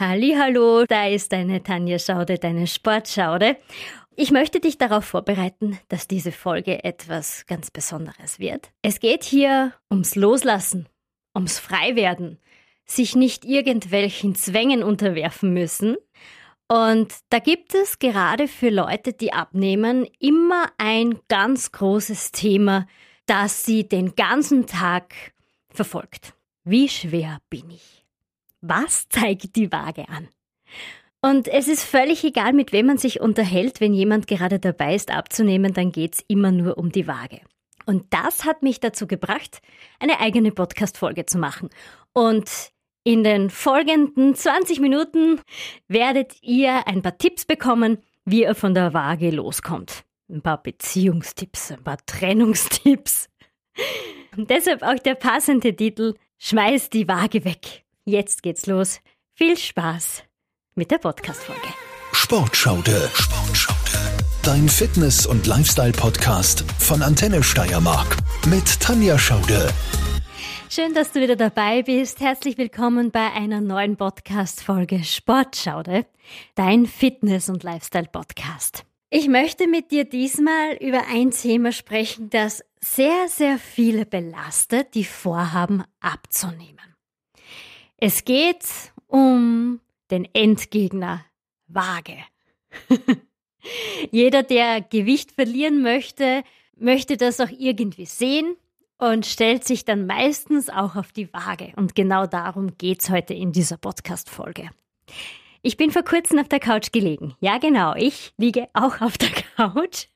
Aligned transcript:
Hallo, 0.00 0.84
da 0.86 1.08
ist 1.08 1.32
deine 1.32 1.60
Tanja 1.64 1.98
Schaude, 1.98 2.38
deine 2.38 2.68
Sportschaude. 2.68 3.56
Ich 4.14 4.30
möchte 4.30 4.60
dich 4.60 4.78
darauf 4.78 5.04
vorbereiten, 5.04 5.76
dass 5.88 6.06
diese 6.06 6.30
Folge 6.30 6.84
etwas 6.84 7.46
ganz 7.46 7.72
Besonderes 7.72 8.38
wird. 8.38 8.70
Es 8.80 9.00
geht 9.00 9.24
hier 9.24 9.72
ums 9.90 10.14
Loslassen, 10.14 10.88
ums 11.34 11.58
Freiwerden, 11.58 12.38
sich 12.84 13.16
nicht 13.16 13.44
irgendwelchen 13.44 14.36
Zwängen 14.36 14.84
unterwerfen 14.84 15.52
müssen. 15.52 15.96
Und 16.68 17.12
da 17.30 17.40
gibt 17.40 17.74
es 17.74 17.98
gerade 17.98 18.46
für 18.46 18.70
Leute, 18.70 19.12
die 19.12 19.32
abnehmen, 19.32 20.06
immer 20.20 20.66
ein 20.78 21.18
ganz 21.26 21.72
großes 21.72 22.30
Thema, 22.30 22.86
das 23.26 23.64
sie 23.64 23.88
den 23.88 24.14
ganzen 24.14 24.66
Tag 24.68 25.12
verfolgt. 25.70 26.34
Wie 26.62 26.88
schwer 26.88 27.38
bin 27.50 27.70
ich? 27.70 27.97
Was 28.60 29.08
zeigt 29.08 29.56
die 29.56 29.70
Waage 29.70 30.08
an? 30.08 30.28
Und 31.20 31.48
es 31.48 31.66
ist 31.66 31.82
völlig 31.82 32.22
egal, 32.24 32.52
mit 32.52 32.72
wem 32.72 32.86
man 32.86 32.98
sich 32.98 33.20
unterhält, 33.20 33.80
wenn 33.80 33.92
jemand 33.92 34.26
gerade 34.26 34.58
dabei 34.58 34.94
ist 34.94 35.10
abzunehmen, 35.10 35.74
dann 35.74 35.90
geht's 35.90 36.24
immer 36.28 36.52
nur 36.52 36.78
um 36.78 36.92
die 36.92 37.08
Waage. 37.08 37.40
Und 37.86 38.06
das 38.10 38.44
hat 38.44 38.62
mich 38.62 38.80
dazu 38.80 39.06
gebracht, 39.06 39.60
eine 39.98 40.20
eigene 40.20 40.52
Podcast-Folge 40.52 41.26
zu 41.26 41.38
machen. 41.38 41.70
Und 42.12 42.50
in 43.02 43.24
den 43.24 43.50
folgenden 43.50 44.34
20 44.34 44.80
Minuten 44.80 45.40
werdet 45.88 46.36
ihr 46.42 46.86
ein 46.86 47.02
paar 47.02 47.16
Tipps 47.16 47.46
bekommen, 47.46 47.98
wie 48.24 48.42
ihr 48.42 48.54
von 48.54 48.74
der 48.74 48.92
Waage 48.92 49.30
loskommt. 49.30 50.04
Ein 50.28 50.42
paar 50.42 50.62
Beziehungstipps, 50.62 51.72
ein 51.72 51.82
paar 51.82 51.98
Trennungstipps. 52.04 53.28
Und 54.36 54.50
deshalb 54.50 54.82
auch 54.82 54.98
der 54.98 55.14
passende 55.14 55.74
Titel 55.74 56.14
Schmeiß 56.38 56.90
die 56.90 57.08
Waage 57.08 57.44
weg. 57.44 57.84
Jetzt 58.08 58.42
geht's 58.42 58.64
los. 58.64 59.00
Viel 59.34 59.58
Spaß 59.58 60.22
mit 60.74 60.90
der 60.90 60.96
Podcast-Folge. 60.96 61.68
Sportschaude. 62.12 63.10
Sportschaude. 63.12 64.24
Dein 64.42 64.66
Fitness- 64.66 65.26
und 65.26 65.46
Lifestyle-Podcast 65.46 66.64
von 66.78 67.02
Antenne 67.02 67.42
Steiermark 67.42 68.16
mit 68.46 68.80
Tanja 68.80 69.18
Schaude. 69.18 69.68
Schön, 70.70 70.94
dass 70.94 71.12
du 71.12 71.20
wieder 71.20 71.36
dabei 71.36 71.82
bist. 71.82 72.20
Herzlich 72.20 72.56
willkommen 72.56 73.10
bei 73.10 73.30
einer 73.30 73.60
neuen 73.60 73.98
Podcast-Folge 73.98 75.04
Sportschaude, 75.04 76.06
dein 76.54 76.86
Fitness- 76.86 77.50
und 77.50 77.62
Lifestyle-Podcast. 77.62 78.86
Ich 79.10 79.28
möchte 79.28 79.66
mit 79.68 79.90
dir 79.90 80.06
diesmal 80.06 80.78
über 80.80 81.02
ein 81.12 81.30
Thema 81.30 81.72
sprechen, 81.72 82.30
das 82.30 82.64
sehr, 82.80 83.28
sehr 83.28 83.58
viele 83.58 84.06
belastet, 84.06 84.94
die 84.94 85.04
vorhaben 85.04 85.84
abzunehmen. 86.00 86.87
Es 88.00 88.24
geht 88.24 88.64
um 89.08 89.80
den 90.12 90.28
Endgegner 90.32 91.24
Waage. 91.66 92.16
Jeder, 94.12 94.44
der 94.44 94.82
Gewicht 94.82 95.32
verlieren 95.32 95.82
möchte, 95.82 96.44
möchte 96.76 97.16
das 97.16 97.40
auch 97.40 97.50
irgendwie 97.50 98.06
sehen 98.06 98.54
und 98.98 99.26
stellt 99.26 99.64
sich 99.64 99.84
dann 99.84 100.06
meistens 100.06 100.70
auch 100.70 100.94
auf 100.94 101.10
die 101.10 101.32
Waage. 101.32 101.72
Und 101.74 101.96
genau 101.96 102.26
darum 102.26 102.78
geht's 102.78 103.10
heute 103.10 103.34
in 103.34 103.50
dieser 103.50 103.78
Podcast-Folge. 103.78 104.70
Ich 105.62 105.76
bin 105.76 105.90
vor 105.90 106.04
kurzem 106.04 106.38
auf 106.38 106.48
der 106.48 106.60
Couch 106.60 106.92
gelegen. 106.92 107.34
Ja, 107.40 107.58
genau, 107.58 107.96
ich 107.96 108.32
liege 108.36 108.68
auch 108.74 109.00
auf 109.00 109.18
der 109.18 109.30
Couch. 109.56 110.06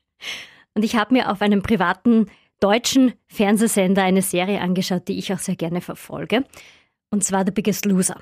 Und 0.73 0.85
ich 0.85 0.95
habe 0.95 1.13
mir 1.13 1.29
auf 1.29 1.41
einem 1.41 1.61
privaten 1.61 2.27
deutschen 2.61 3.11
Fernsehsender 3.27 4.03
eine 4.03 4.21
Serie 4.21 4.61
angeschaut, 4.61 5.09
die 5.09 5.19
ich 5.19 5.33
auch 5.33 5.39
sehr 5.39 5.57
gerne 5.57 5.81
verfolge 5.81 6.45
und 7.13 7.23
zwar 7.23 7.45
The 7.45 7.51
Biggest 7.51 7.85
Loser. 7.85 8.17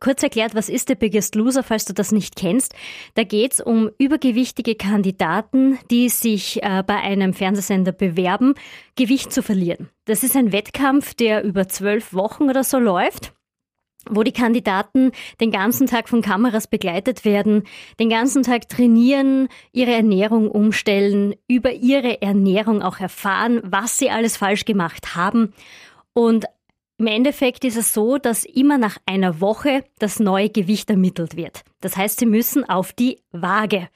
Kurz 0.00 0.22
erklärt, 0.24 0.56
was 0.56 0.68
ist 0.68 0.88
The 0.88 0.96
Biggest 0.96 1.36
Loser, 1.36 1.62
falls 1.62 1.84
du 1.84 1.92
das 1.92 2.10
nicht 2.10 2.34
kennst? 2.34 2.74
Da 3.14 3.22
geht 3.22 3.52
es 3.52 3.60
um 3.60 3.88
übergewichtige 3.98 4.74
Kandidaten, 4.74 5.78
die 5.92 6.08
sich 6.08 6.60
äh, 6.62 6.82
bei 6.84 6.96
einem 6.96 7.34
Fernsehsender 7.34 7.92
bewerben, 7.92 8.54
Gewicht 8.96 9.32
zu 9.32 9.44
verlieren. 9.44 9.90
Das 10.06 10.24
ist 10.24 10.34
ein 10.34 10.50
Wettkampf, 10.50 11.14
der 11.14 11.44
über 11.44 11.68
zwölf 11.68 12.14
Wochen 12.14 12.44
oder 12.50 12.64
so 12.64 12.78
läuft 12.78 13.32
wo 14.10 14.24
die 14.24 14.32
Kandidaten 14.32 15.12
den 15.40 15.52
ganzen 15.52 15.86
Tag 15.86 16.08
von 16.08 16.22
Kameras 16.22 16.66
begleitet 16.66 17.24
werden, 17.24 17.62
den 18.00 18.10
ganzen 18.10 18.42
Tag 18.42 18.68
trainieren, 18.68 19.46
ihre 19.70 19.92
Ernährung 19.92 20.50
umstellen, 20.50 21.36
über 21.46 21.70
ihre 21.72 22.20
Ernährung 22.20 22.82
auch 22.82 22.98
erfahren, 22.98 23.60
was 23.62 23.98
sie 23.98 24.10
alles 24.10 24.36
falsch 24.36 24.64
gemacht 24.64 25.14
haben 25.14 25.52
und 26.14 26.46
im 27.02 27.08
Endeffekt 27.08 27.64
ist 27.64 27.76
es 27.76 27.92
so, 27.92 28.16
dass 28.16 28.44
immer 28.44 28.78
nach 28.78 28.96
einer 29.06 29.40
Woche 29.40 29.84
das 29.98 30.20
neue 30.20 30.50
Gewicht 30.50 30.88
ermittelt 30.88 31.36
wird. 31.36 31.64
Das 31.80 31.96
heißt, 31.96 32.20
Sie 32.20 32.26
müssen 32.26 32.62
auf 32.68 32.92
die 32.92 33.18
Waage. 33.32 33.88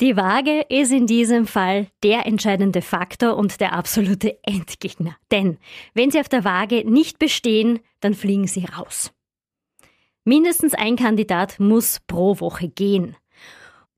Die 0.00 0.16
Waage 0.16 0.62
ist 0.68 0.90
in 0.90 1.06
diesem 1.06 1.46
Fall 1.46 1.86
der 2.02 2.26
entscheidende 2.26 2.82
Faktor 2.82 3.36
und 3.36 3.60
der 3.60 3.74
absolute 3.74 4.38
Endgegner. 4.42 5.16
Denn 5.30 5.58
wenn 5.94 6.10
Sie 6.10 6.18
auf 6.18 6.28
der 6.28 6.42
Waage 6.42 6.82
nicht 6.84 7.20
bestehen, 7.20 7.78
dann 8.00 8.14
fliegen 8.14 8.48
Sie 8.48 8.64
raus. 8.64 9.12
Mindestens 10.24 10.74
ein 10.74 10.96
Kandidat 10.96 11.60
muss 11.60 12.00
pro 12.08 12.40
Woche 12.40 12.68
gehen. 12.68 13.14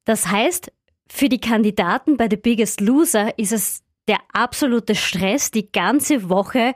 Das 0.04 0.28
heißt, 0.28 0.70
für 1.08 1.30
die 1.30 1.40
Kandidaten 1.40 2.18
bei 2.18 2.28
The 2.28 2.36
Biggest 2.36 2.82
Loser 2.82 3.38
ist 3.38 3.52
es 3.52 3.82
der 4.06 4.18
absolute 4.34 4.94
Stress, 4.94 5.50
die 5.50 5.72
ganze 5.72 6.28
Woche 6.28 6.74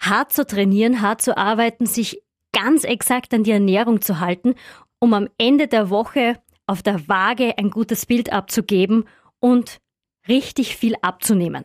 hart 0.00 0.32
zu 0.32 0.46
trainieren, 0.46 1.02
hart 1.02 1.22
zu 1.22 1.36
arbeiten, 1.36 1.86
sich 1.86 2.22
ganz 2.52 2.84
exakt 2.84 3.34
an 3.34 3.44
die 3.44 3.50
Ernährung 3.50 4.00
zu 4.00 4.20
halten, 4.20 4.54
um 4.98 5.14
am 5.14 5.28
Ende 5.38 5.68
der 5.68 5.90
Woche 5.90 6.40
auf 6.66 6.82
der 6.82 7.08
Waage 7.08 7.56
ein 7.58 7.70
gutes 7.70 8.06
Bild 8.06 8.32
abzugeben 8.32 9.04
und 9.40 9.78
richtig 10.28 10.76
viel 10.76 10.94
abzunehmen. 11.02 11.64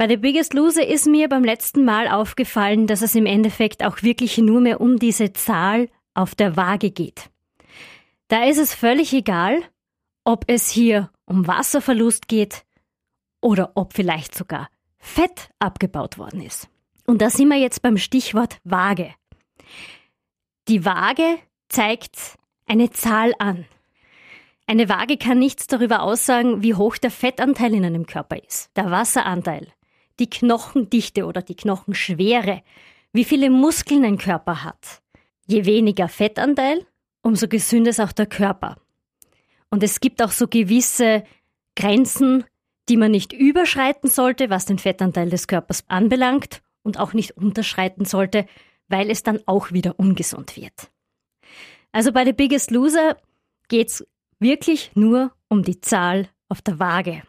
Bei 0.00 0.08
The 0.08 0.16
Biggest 0.16 0.54
Loser 0.54 0.86
ist 0.86 1.06
mir 1.06 1.28
beim 1.28 1.44
letzten 1.44 1.84
Mal 1.84 2.08
aufgefallen, 2.08 2.86
dass 2.86 3.02
es 3.02 3.14
im 3.14 3.26
Endeffekt 3.26 3.84
auch 3.84 4.02
wirklich 4.02 4.38
nur 4.38 4.62
mehr 4.62 4.80
um 4.80 4.98
diese 4.98 5.34
Zahl 5.34 5.90
auf 6.14 6.34
der 6.34 6.56
Waage 6.56 6.90
geht. 6.90 7.28
Da 8.28 8.44
ist 8.44 8.56
es 8.56 8.74
völlig 8.74 9.12
egal, 9.12 9.62
ob 10.24 10.44
es 10.46 10.70
hier 10.70 11.10
um 11.26 11.46
Wasserverlust 11.46 12.28
geht 12.28 12.64
oder 13.42 13.72
ob 13.74 13.92
vielleicht 13.92 14.34
sogar 14.34 14.70
Fett 14.98 15.50
abgebaut 15.58 16.16
worden 16.16 16.40
ist. 16.40 16.69
Und 17.10 17.22
da 17.22 17.28
sind 17.28 17.48
wir 17.48 17.56
jetzt 17.56 17.82
beim 17.82 17.96
Stichwort 17.96 18.58
Waage. 18.62 19.12
Die 20.68 20.84
Waage 20.84 21.40
zeigt 21.68 22.38
eine 22.66 22.90
Zahl 22.90 23.34
an. 23.40 23.64
Eine 24.68 24.88
Waage 24.88 25.16
kann 25.16 25.40
nichts 25.40 25.66
darüber 25.66 26.02
aussagen, 26.02 26.62
wie 26.62 26.76
hoch 26.76 26.98
der 26.98 27.10
Fettanteil 27.10 27.74
in 27.74 27.84
einem 27.84 28.06
Körper 28.06 28.40
ist, 28.40 28.70
der 28.76 28.92
Wasseranteil, 28.92 29.66
die 30.20 30.30
Knochendichte 30.30 31.26
oder 31.26 31.42
die 31.42 31.56
Knochenschwere, 31.56 32.62
wie 33.12 33.24
viele 33.24 33.50
Muskeln 33.50 34.04
ein 34.04 34.16
Körper 34.16 34.62
hat. 34.62 35.02
Je 35.48 35.64
weniger 35.64 36.06
Fettanteil, 36.06 36.86
umso 37.22 37.48
gesünder 37.48 37.90
ist 37.90 37.98
auch 37.98 38.12
der 38.12 38.26
Körper. 38.26 38.76
Und 39.68 39.82
es 39.82 39.98
gibt 39.98 40.22
auch 40.22 40.30
so 40.30 40.46
gewisse 40.46 41.24
Grenzen, 41.74 42.44
die 42.88 42.96
man 42.96 43.10
nicht 43.10 43.32
überschreiten 43.32 44.08
sollte, 44.08 44.48
was 44.48 44.64
den 44.64 44.78
Fettanteil 44.78 45.28
des 45.28 45.48
Körpers 45.48 45.82
anbelangt 45.88 46.62
und 46.82 46.98
auch 46.98 47.12
nicht 47.12 47.36
unterschreiten 47.36 48.04
sollte, 48.04 48.46
weil 48.88 49.10
es 49.10 49.22
dann 49.22 49.40
auch 49.46 49.72
wieder 49.72 49.98
ungesund 49.98 50.56
wird. 50.56 50.90
Also 51.92 52.12
bei 52.12 52.24
The 52.24 52.32
Biggest 52.32 52.70
Loser 52.70 53.16
geht's 53.68 54.04
wirklich 54.38 54.90
nur 54.94 55.32
um 55.48 55.62
die 55.62 55.80
Zahl 55.80 56.28
auf 56.48 56.62
der 56.62 56.78
Waage. 56.78 57.22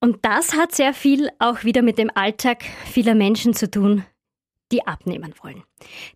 Und 0.00 0.24
das 0.24 0.54
hat 0.54 0.74
sehr 0.74 0.92
viel 0.92 1.30
auch 1.38 1.64
wieder 1.64 1.82
mit 1.82 1.98
dem 1.98 2.10
Alltag 2.14 2.64
vieler 2.84 3.14
Menschen 3.14 3.54
zu 3.54 3.70
tun, 3.70 4.04
die 4.72 4.86
abnehmen 4.86 5.34
wollen. 5.42 5.62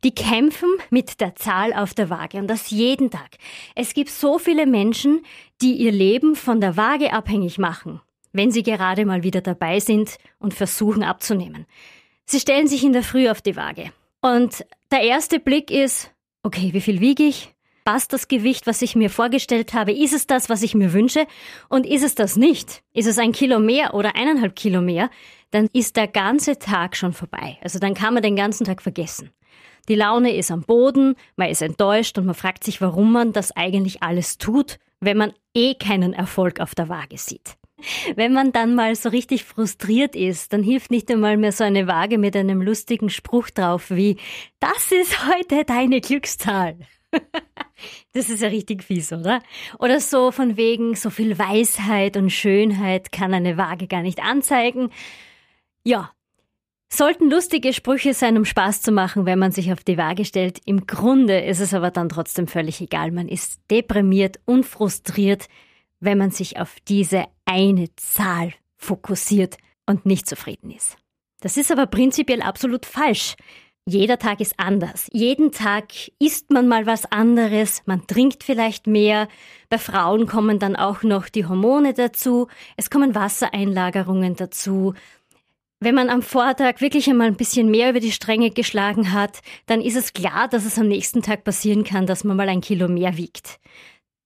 Die 0.04 0.14
kämpfen 0.14 0.68
mit 0.90 1.20
der 1.20 1.36
Zahl 1.36 1.72
auf 1.72 1.94
der 1.94 2.10
Waage 2.10 2.38
und 2.38 2.48
das 2.48 2.70
jeden 2.70 3.10
Tag. 3.10 3.36
Es 3.74 3.94
gibt 3.94 4.10
so 4.10 4.38
viele 4.38 4.66
Menschen, 4.66 5.24
die 5.62 5.74
ihr 5.74 5.92
Leben 5.92 6.34
von 6.34 6.60
der 6.60 6.76
Waage 6.76 7.12
abhängig 7.12 7.58
machen, 7.58 8.00
wenn 8.32 8.50
sie 8.50 8.62
gerade 8.62 9.06
mal 9.06 9.22
wieder 9.22 9.40
dabei 9.40 9.80
sind 9.80 10.18
und 10.38 10.54
versuchen 10.54 11.02
abzunehmen. 11.02 11.66
Sie 12.30 12.38
stellen 12.38 12.68
sich 12.68 12.84
in 12.84 12.92
der 12.92 13.02
Früh 13.02 13.28
auf 13.28 13.42
die 13.42 13.56
Waage. 13.56 13.90
Und 14.20 14.64
der 14.92 15.02
erste 15.02 15.40
Blick 15.40 15.68
ist, 15.68 16.12
okay, 16.44 16.72
wie 16.72 16.80
viel 16.80 17.00
wiege 17.00 17.24
ich? 17.24 17.52
Passt 17.84 18.12
das 18.12 18.28
Gewicht, 18.28 18.68
was 18.68 18.82
ich 18.82 18.94
mir 18.94 19.10
vorgestellt 19.10 19.74
habe? 19.74 19.90
Ist 19.90 20.12
es 20.12 20.28
das, 20.28 20.48
was 20.48 20.62
ich 20.62 20.76
mir 20.76 20.92
wünsche? 20.92 21.26
Und 21.68 21.84
ist 21.84 22.04
es 22.04 22.14
das 22.14 22.36
nicht? 22.36 22.84
Ist 22.94 23.08
es 23.08 23.18
ein 23.18 23.32
Kilo 23.32 23.58
mehr 23.58 23.94
oder 23.94 24.14
eineinhalb 24.14 24.54
Kilo 24.54 24.80
mehr? 24.80 25.10
Dann 25.50 25.66
ist 25.72 25.96
der 25.96 26.06
ganze 26.06 26.56
Tag 26.56 26.94
schon 26.94 27.14
vorbei. 27.14 27.58
Also 27.64 27.80
dann 27.80 27.94
kann 27.94 28.14
man 28.14 28.22
den 28.22 28.36
ganzen 28.36 28.64
Tag 28.64 28.80
vergessen. 28.80 29.32
Die 29.88 29.96
Laune 29.96 30.32
ist 30.36 30.52
am 30.52 30.60
Boden, 30.60 31.16
man 31.34 31.48
ist 31.48 31.62
enttäuscht 31.62 32.16
und 32.16 32.26
man 32.26 32.36
fragt 32.36 32.62
sich, 32.62 32.80
warum 32.80 33.10
man 33.10 33.32
das 33.32 33.50
eigentlich 33.56 34.04
alles 34.04 34.38
tut, 34.38 34.78
wenn 35.00 35.16
man 35.16 35.32
eh 35.52 35.74
keinen 35.74 36.12
Erfolg 36.12 36.60
auf 36.60 36.76
der 36.76 36.88
Waage 36.88 37.18
sieht. 37.18 37.56
Wenn 38.16 38.32
man 38.32 38.52
dann 38.52 38.74
mal 38.74 38.94
so 38.94 39.08
richtig 39.08 39.44
frustriert 39.44 40.14
ist, 40.14 40.52
dann 40.52 40.62
hilft 40.62 40.90
nicht 40.90 41.10
einmal 41.10 41.36
mehr 41.36 41.52
so 41.52 41.64
eine 41.64 41.86
Waage 41.86 42.18
mit 42.18 42.36
einem 42.36 42.62
lustigen 42.62 43.10
Spruch 43.10 43.50
drauf 43.50 43.90
wie, 43.90 44.16
das 44.60 44.92
ist 44.92 45.26
heute 45.26 45.64
deine 45.64 46.00
Glückszahl. 46.00 46.76
Das 48.12 48.28
ist 48.28 48.42
ja 48.42 48.48
richtig 48.48 48.84
fies, 48.84 49.10
oder? 49.10 49.40
Oder 49.78 50.00
so 50.00 50.32
von 50.32 50.58
wegen, 50.58 50.94
so 50.94 51.08
viel 51.08 51.38
Weisheit 51.38 52.18
und 52.18 52.28
Schönheit 52.28 53.10
kann 53.10 53.32
eine 53.32 53.56
Waage 53.56 53.86
gar 53.86 54.02
nicht 54.02 54.22
anzeigen. 54.22 54.90
Ja, 55.82 56.10
sollten 56.92 57.30
lustige 57.30 57.72
Sprüche 57.72 58.14
sein, 58.14 58.36
um 58.36 58.44
Spaß 58.44 58.82
zu 58.82 58.92
machen, 58.92 59.24
wenn 59.24 59.38
man 59.38 59.52
sich 59.52 59.72
auf 59.72 59.84
die 59.84 59.96
Waage 59.96 60.24
stellt. 60.24 60.60
Im 60.66 60.86
Grunde 60.86 61.40
ist 61.40 61.60
es 61.60 61.72
aber 61.72 61.90
dann 61.90 62.08
trotzdem 62.08 62.46
völlig 62.48 62.80
egal. 62.80 63.12
Man 63.12 63.28
ist 63.28 63.60
deprimiert 63.70 64.40
und 64.44 64.66
frustriert, 64.66 65.46
wenn 66.00 66.18
man 66.18 66.30
sich 66.30 66.58
auf 66.58 66.76
diese 66.88 67.26
eine 67.44 67.94
Zahl 67.96 68.52
fokussiert 68.76 69.58
und 69.86 70.06
nicht 70.06 70.28
zufrieden 70.28 70.70
ist. 70.70 70.96
Das 71.40 71.56
ist 71.56 71.70
aber 71.70 71.86
prinzipiell 71.86 72.42
absolut 72.42 72.86
falsch. 72.86 73.36
Jeder 73.86 74.18
Tag 74.18 74.40
ist 74.40 74.54
anders. 74.58 75.08
Jeden 75.12 75.52
Tag 75.52 75.92
isst 76.18 76.50
man 76.50 76.68
mal 76.68 76.86
was 76.86 77.10
anderes, 77.10 77.82
man 77.86 78.06
trinkt 78.06 78.44
vielleicht 78.44 78.86
mehr. 78.86 79.26
Bei 79.68 79.78
Frauen 79.78 80.26
kommen 80.26 80.58
dann 80.58 80.76
auch 80.76 81.02
noch 81.02 81.28
die 81.28 81.46
Hormone 81.46 81.94
dazu, 81.94 82.46
es 82.76 82.90
kommen 82.90 83.14
Wassereinlagerungen 83.14 84.36
dazu. 84.36 84.94
Wenn 85.80 85.94
man 85.94 86.10
am 86.10 86.20
Vortag 86.20 86.82
wirklich 86.82 87.08
einmal 87.08 87.28
ein 87.28 87.36
bisschen 87.36 87.70
mehr 87.70 87.90
über 87.90 88.00
die 88.00 88.12
Stränge 88.12 88.50
geschlagen 88.50 89.12
hat, 89.12 89.40
dann 89.64 89.80
ist 89.80 89.96
es 89.96 90.12
klar, 90.12 90.46
dass 90.46 90.66
es 90.66 90.78
am 90.78 90.88
nächsten 90.88 91.22
Tag 91.22 91.42
passieren 91.42 91.84
kann, 91.84 92.06
dass 92.06 92.22
man 92.22 92.36
mal 92.36 92.50
ein 92.50 92.60
Kilo 92.60 92.86
mehr 92.86 93.16
wiegt. 93.16 93.58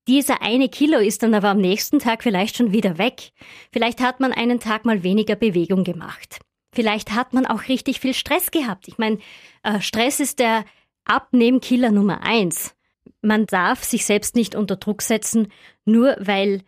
Dieser 0.07 0.43
eine 0.43 0.69
Kilo 0.69 0.99
ist 0.99 1.23
dann 1.23 1.35
aber 1.35 1.49
am 1.49 1.61
nächsten 1.61 1.99
Tag 1.99 2.23
vielleicht 2.23 2.57
schon 2.57 2.73
wieder 2.73 2.99
weg. 2.99 3.33
Vielleicht 3.73 4.01
hat 4.01 4.21
man 4.21 4.33
einen 4.33 4.61
Tag 4.61 4.85
mal 4.85 5.03
weniger 5.03 5.37
Bewegung 5.37 5.85
gemacht. 5.85 6.41
Vielleicht 6.75 7.13
hat 7.13 7.33
man 7.33 7.47
auch 7.47 7.69
richtig 7.69 8.01
viel 8.01 8.15
Stress 8.15 8.51
gehabt. 8.51 8.89
Ich 8.89 8.99
meine, 8.99 9.19
äh, 9.63 9.81
Stress 9.81 10.21
ist 10.21 10.41
der 10.41 10.65
Abnehmkiller 11.05 11.91
Nummer 11.91 12.23
eins. 12.23 12.75
Man 13.23 13.47
darf 13.47 13.85
sich 13.85 14.05
selbst 14.05 14.35
nicht 14.35 14.55
unter 14.55 14.77
Druck 14.77 15.01
setzen, 15.01 15.49
nur 15.85 16.17
weil 16.19 16.63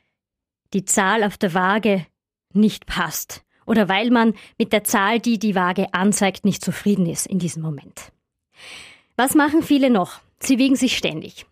die 0.72 0.84
Zahl 0.84 1.22
auf 1.24 1.36
der 1.36 1.54
Waage 1.54 2.06
nicht 2.52 2.86
passt 2.86 3.44
oder 3.66 3.88
weil 3.88 4.10
man 4.10 4.34
mit 4.58 4.72
der 4.72 4.84
Zahl, 4.84 5.20
die 5.20 5.38
die 5.38 5.54
Waage 5.54 5.92
anzeigt, 5.92 6.44
nicht 6.44 6.64
zufrieden 6.64 7.06
ist 7.06 7.26
in 7.26 7.38
diesem 7.38 7.62
Moment. 7.62 8.12
Was 9.16 9.34
machen 9.34 9.62
viele 9.62 9.90
noch? 9.90 10.20
Sie 10.38 10.58
wiegen 10.58 10.76
sich 10.76 10.96
ständig. 10.96 11.46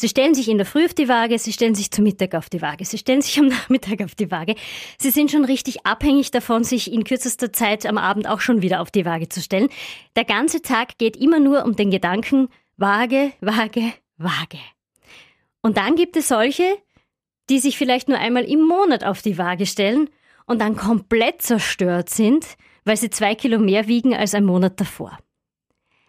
Sie 0.00 0.08
stellen 0.08 0.34
sich 0.34 0.48
in 0.48 0.56
der 0.56 0.64
Früh 0.64 0.86
auf 0.86 0.94
die 0.94 1.10
Waage, 1.10 1.38
sie 1.38 1.52
stellen 1.52 1.74
sich 1.74 1.90
zum 1.90 2.04
Mittag 2.04 2.34
auf 2.34 2.48
die 2.48 2.62
Waage, 2.62 2.86
sie 2.86 2.96
stellen 2.96 3.20
sich 3.20 3.38
am 3.38 3.48
Nachmittag 3.48 4.00
auf 4.00 4.14
die 4.14 4.30
Waage. 4.30 4.54
Sie 4.96 5.10
sind 5.10 5.30
schon 5.30 5.44
richtig 5.44 5.84
abhängig 5.84 6.30
davon, 6.30 6.64
sich 6.64 6.90
in 6.90 7.04
kürzester 7.04 7.52
Zeit 7.52 7.84
am 7.84 7.98
Abend 7.98 8.26
auch 8.26 8.40
schon 8.40 8.62
wieder 8.62 8.80
auf 8.80 8.90
die 8.90 9.04
Waage 9.04 9.28
zu 9.28 9.42
stellen. 9.42 9.68
Der 10.16 10.24
ganze 10.24 10.62
Tag 10.62 10.96
geht 10.96 11.18
immer 11.18 11.38
nur 11.38 11.66
um 11.66 11.76
den 11.76 11.90
Gedanken 11.90 12.48
Waage, 12.78 13.32
Waage, 13.42 13.92
Waage. 14.16 14.56
Und 15.60 15.76
dann 15.76 15.96
gibt 15.96 16.16
es 16.16 16.28
solche, 16.28 16.78
die 17.50 17.58
sich 17.58 17.76
vielleicht 17.76 18.08
nur 18.08 18.16
einmal 18.16 18.44
im 18.44 18.66
Monat 18.66 19.04
auf 19.04 19.20
die 19.20 19.36
Waage 19.36 19.66
stellen 19.66 20.08
und 20.46 20.62
dann 20.62 20.76
komplett 20.76 21.42
zerstört 21.42 22.08
sind, 22.08 22.46
weil 22.86 22.96
sie 22.96 23.10
zwei 23.10 23.34
Kilo 23.34 23.58
mehr 23.58 23.86
wiegen 23.86 24.14
als 24.14 24.32
ein 24.32 24.46
Monat 24.46 24.80
davor. 24.80 25.18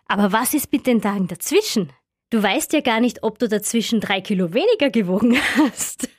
Aber 0.05 0.31
was 0.31 0.53
ist 0.53 0.71
mit 0.71 0.87
den 0.87 1.01
Tagen 1.01 1.27
dazwischen? 1.27 1.91
Du 2.31 2.41
weißt 2.41 2.71
ja 2.71 2.79
gar 2.79 3.01
nicht, 3.01 3.23
ob 3.23 3.39
du 3.39 3.49
dazwischen 3.49 3.99
drei 3.99 4.21
Kilo 4.21 4.53
weniger 4.53 4.89
gewogen 4.89 5.37
hast. 5.57 6.09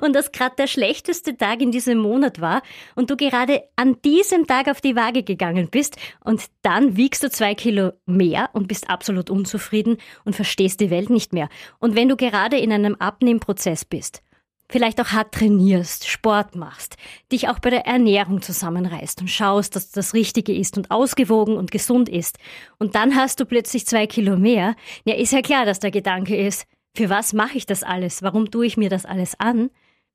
Und 0.00 0.14
das 0.14 0.32
gerade 0.32 0.54
der 0.56 0.66
schlechteste 0.66 1.36
Tag 1.36 1.60
in 1.60 1.70
diesem 1.72 1.98
Monat 1.98 2.40
war 2.40 2.62
und 2.96 3.10
du 3.10 3.16
gerade 3.16 3.62
an 3.76 4.00
diesem 4.02 4.46
Tag 4.46 4.68
auf 4.68 4.80
die 4.80 4.96
Waage 4.96 5.22
gegangen 5.22 5.68
bist 5.70 5.96
und 6.24 6.44
dann 6.62 6.96
wiegst 6.96 7.22
du 7.22 7.30
zwei 7.30 7.54
Kilo 7.54 7.92
mehr 8.06 8.50
und 8.52 8.68
bist 8.68 8.90
absolut 8.90 9.30
unzufrieden 9.30 9.98
und 10.24 10.34
verstehst 10.34 10.80
die 10.80 10.90
Welt 10.90 11.10
nicht 11.10 11.32
mehr. 11.32 11.48
Und 11.78 11.94
wenn 11.94 12.08
du 12.08 12.16
gerade 12.16 12.58
in 12.58 12.72
einem 12.72 12.96
Abnehmprozess 12.96 13.84
bist 13.84 14.22
vielleicht 14.70 15.00
auch 15.00 15.08
hart 15.08 15.32
trainierst, 15.34 16.08
Sport 16.08 16.54
machst, 16.54 16.96
dich 17.32 17.48
auch 17.48 17.58
bei 17.58 17.70
der 17.70 17.86
Ernährung 17.86 18.40
zusammenreißt 18.40 19.20
und 19.20 19.28
schaust, 19.28 19.76
dass 19.76 19.90
das 19.90 20.14
Richtige 20.14 20.54
ist 20.54 20.76
und 20.76 20.90
ausgewogen 20.90 21.56
und 21.56 21.70
gesund 21.70 22.08
ist. 22.08 22.38
Und 22.78 22.94
dann 22.94 23.16
hast 23.16 23.40
du 23.40 23.44
plötzlich 23.44 23.86
zwei 23.86 24.06
Kilo 24.06 24.36
mehr. 24.36 24.76
Ja, 25.04 25.14
ist 25.14 25.32
ja 25.32 25.42
klar, 25.42 25.64
dass 25.66 25.80
der 25.80 25.90
Gedanke 25.90 26.36
ist, 26.36 26.66
für 26.96 27.10
was 27.10 27.32
mache 27.32 27.58
ich 27.58 27.66
das 27.66 27.82
alles? 27.82 28.22
Warum 28.22 28.50
tue 28.50 28.66
ich 28.66 28.76
mir 28.76 28.90
das 28.90 29.04
alles 29.04 29.38
an? 29.38 29.70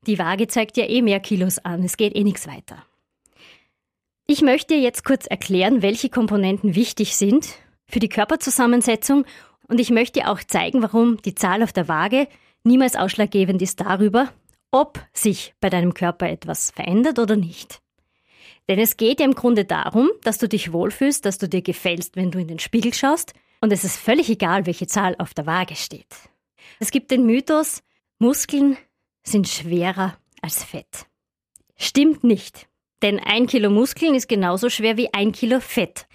Die 0.07 0.19
Waage 0.19 0.47
zeigt 0.47 0.77
ja 0.77 0.85
eh 0.85 1.01
mehr 1.01 1.19
Kilos 1.19 1.59
an. 1.59 1.83
Es 1.83 1.97
geht 1.97 2.15
eh 2.15 2.23
nichts 2.23 2.47
weiter. 2.47 2.83
Ich 4.27 4.41
möchte 4.41 4.73
dir 4.73 4.81
jetzt 4.81 5.05
kurz 5.05 5.27
erklären, 5.27 5.81
welche 5.81 6.09
Komponenten 6.09 6.75
wichtig 6.75 7.15
sind 7.15 7.47
für 7.87 7.99
die 7.99 8.09
Körperzusammensetzung 8.09 9.25
und 9.67 9.79
ich 9.79 9.91
möchte 9.91 10.27
auch 10.27 10.39
zeigen, 10.43 10.81
warum 10.81 11.21
die 11.21 11.35
Zahl 11.35 11.61
auf 11.61 11.73
der 11.73 11.87
Waage 11.87 12.27
niemals 12.63 12.95
ausschlaggebend 12.95 13.61
ist 13.61 13.81
darüber, 13.81 14.29
ob 14.75 14.99
sich 15.13 15.53
bei 15.61 15.69
deinem 15.69 15.93
Körper 15.93 16.27
etwas 16.27 16.71
verändert 16.71 17.17
oder 17.17 17.37
nicht. 17.37 17.81
Denn 18.67 18.77
es 18.77 18.97
geht 18.97 19.21
ja 19.21 19.25
im 19.25 19.33
Grunde 19.33 19.63
darum, 19.63 20.09
dass 20.23 20.37
du 20.37 20.49
dich 20.49 20.73
wohlfühlst, 20.73 21.25
dass 21.25 21.37
du 21.37 21.47
dir 21.47 21.61
gefällst, 21.61 22.17
wenn 22.17 22.29
du 22.29 22.39
in 22.39 22.49
den 22.49 22.59
Spiegel 22.59 22.93
schaust 22.93 23.33
und 23.61 23.71
es 23.71 23.85
ist 23.85 23.95
völlig 23.95 24.29
egal, 24.29 24.65
welche 24.65 24.85
Zahl 24.85 25.15
auf 25.17 25.33
der 25.33 25.45
Waage 25.45 25.75
steht. 25.75 26.13
Es 26.79 26.91
gibt 26.91 27.11
den 27.11 27.25
Mythos, 27.25 27.83
Muskeln 28.19 28.75
sind 29.23 29.47
schwerer 29.47 30.17
als 30.41 30.63
Fett. 30.63 31.05
Stimmt 31.77 32.25
nicht. 32.25 32.67
Denn 33.01 33.19
ein 33.19 33.47
Kilo 33.47 33.69
Muskeln 33.69 34.13
ist 34.13 34.27
genauso 34.27 34.69
schwer 34.69 34.97
wie 34.97 35.13
ein 35.13 35.31
Kilo 35.31 35.61
Fett. 35.61 36.05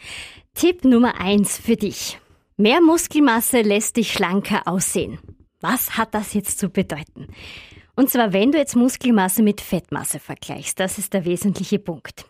Tipp 0.54 0.84
Nummer 0.84 1.18
eins 1.18 1.56
für 1.56 1.76
dich. 1.76 2.18
Mehr 2.58 2.82
Muskelmasse 2.82 3.62
lässt 3.62 3.96
dich 3.96 4.12
schlanker 4.12 4.66
aussehen. 4.66 5.18
Was 5.60 5.96
hat 5.96 6.14
das 6.14 6.34
jetzt 6.34 6.58
zu 6.58 6.68
bedeuten? 6.68 7.28
Und 8.00 8.08
zwar, 8.08 8.32
wenn 8.32 8.50
du 8.50 8.56
jetzt 8.56 8.76
Muskelmasse 8.76 9.42
mit 9.42 9.60
Fettmasse 9.60 10.20
vergleichst, 10.20 10.80
das 10.80 10.96
ist 10.96 11.12
der 11.12 11.26
wesentliche 11.26 11.78
Punkt. 11.78 12.24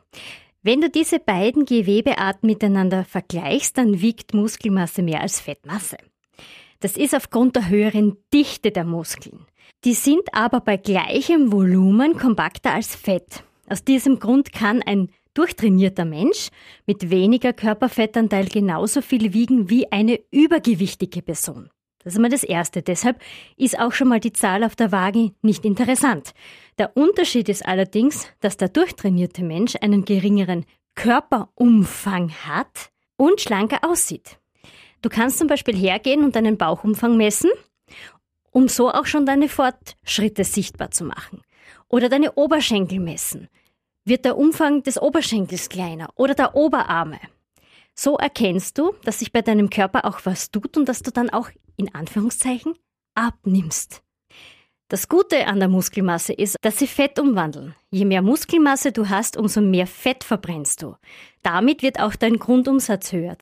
Wenn 0.65 0.81
du 0.81 0.91
diese 0.91 1.21
beiden 1.21 1.65
Gewebearten 1.65 2.49
miteinander 2.49 3.05
vergleichst, 3.05 3.79
dann 3.79 4.01
wiegt 4.01 4.35
Muskelmasse 4.35 5.01
mehr 5.03 5.21
als 5.21 5.41
Fettmasse. 5.41 5.97
Das 6.81 6.97
ist 6.97 7.15
aufgrund 7.15 7.55
der 7.55 7.69
höheren 7.69 8.17
Dichte 8.35 8.73
der 8.73 8.83
Muskeln. 8.83 9.47
Die 9.85 9.95
sind 9.95 10.23
aber 10.33 10.61
bei 10.61 10.77
gleichem 10.77 11.53
Volumen 11.53 12.19
kompakter 12.19 12.75
als 12.75 12.97
Fett. 12.97 13.45
Aus 13.69 13.85
diesem 13.85 14.19
Grund 14.19 14.53
kann 14.53 14.83
ein 14.83 15.13
durchtrainierter 15.35 16.05
Mensch 16.05 16.49
mit 16.85 17.11
weniger 17.11 17.53
Körperfettanteil 17.53 18.47
genauso 18.47 19.03
viel 19.03 19.35
wiegen 19.35 19.71
wie 19.71 19.93
eine 19.93 20.19
übergewichtige 20.33 21.23
Person. 21.23 21.71
Das 22.03 22.15
ist 22.15 22.19
mal 22.19 22.31
das 22.31 22.45
Erste. 22.45 22.83
Deshalb 22.83 23.21
ist 23.57 23.79
auch 23.79 23.93
schon 23.93 24.09
mal 24.09 24.21
die 24.21 24.33
Zahl 24.33 24.65
auf 24.65 24.75
der 24.75 24.91
Waage 24.91 25.33
nicht 25.43 25.65
interessant. 25.65 26.33
Der 26.79 26.97
Unterschied 26.97 27.49
ist 27.49 27.67
allerdings, 27.67 28.27
dass 28.41 28.57
der 28.57 28.69
durchtrainierte 28.69 29.43
Mensch 29.43 29.77
einen 29.81 30.05
geringeren 30.05 30.65
Körperumfang 30.95 32.31
hat 32.47 32.91
und 33.17 33.41
schlanker 33.41 33.81
aussieht. 33.83 34.39
Du 35.03 35.09
kannst 35.09 35.39
zum 35.39 35.47
Beispiel 35.47 35.77
hergehen 35.77 36.25
und 36.25 36.37
deinen 36.37 36.57
Bauchumfang 36.57 37.17
messen, 37.17 37.51
um 38.51 38.69
so 38.69 38.91
auch 38.91 39.07
schon 39.07 39.27
deine 39.27 39.49
Fortschritte 39.49 40.45
sichtbar 40.45 40.91
zu 40.91 41.05
machen. 41.05 41.43
Oder 41.89 42.09
deine 42.09 42.33
Oberschenkel 42.33 42.99
messen. 42.99 43.49
Wird 44.05 44.25
der 44.25 44.39
Umfang 44.39 44.83
des 44.83 45.01
Oberschenkels 45.01 45.69
kleiner 45.69 46.09
oder 46.17 46.35
der 46.35 46.55
Oberarme? 46.55 47.21
So 47.95 48.17
erkennst 48.17 48.79
du, 48.79 48.95
dass 49.05 49.19
sich 49.19 49.33
bei 49.33 49.43
deinem 49.43 49.69
Körper 49.69 50.07
auch 50.07 50.21
was 50.25 50.51
tut 50.51 50.77
und 50.77 50.89
dass 50.89 51.03
du 51.03 51.11
dann 51.11 51.29
auch 51.31 51.51
in 51.81 51.95
Anführungszeichen 51.95 52.75
abnimmst. 53.15 54.03
Das 54.89 55.09
Gute 55.09 55.47
an 55.47 55.61
der 55.61 55.69
Muskelmasse 55.69 56.33
ist, 56.33 56.57
dass 56.63 56.79
sie 56.79 56.87
Fett 56.87 57.19
umwandeln. 57.19 57.75
Je 57.91 58.05
mehr 58.05 58.23
Muskelmasse 58.23 58.93
du 58.93 59.09
hast, 59.09 59.37
umso 59.37 59.61
mehr 59.61 59.87
Fett 59.87 60.25
verbrennst 60.25 60.83
du. 60.83 60.97
Damit 61.43 61.83
wird 61.83 62.01
auch 62.01 62.17
dein 62.17 62.39
Grundumsatz 62.39 63.13
höher. 63.13 63.37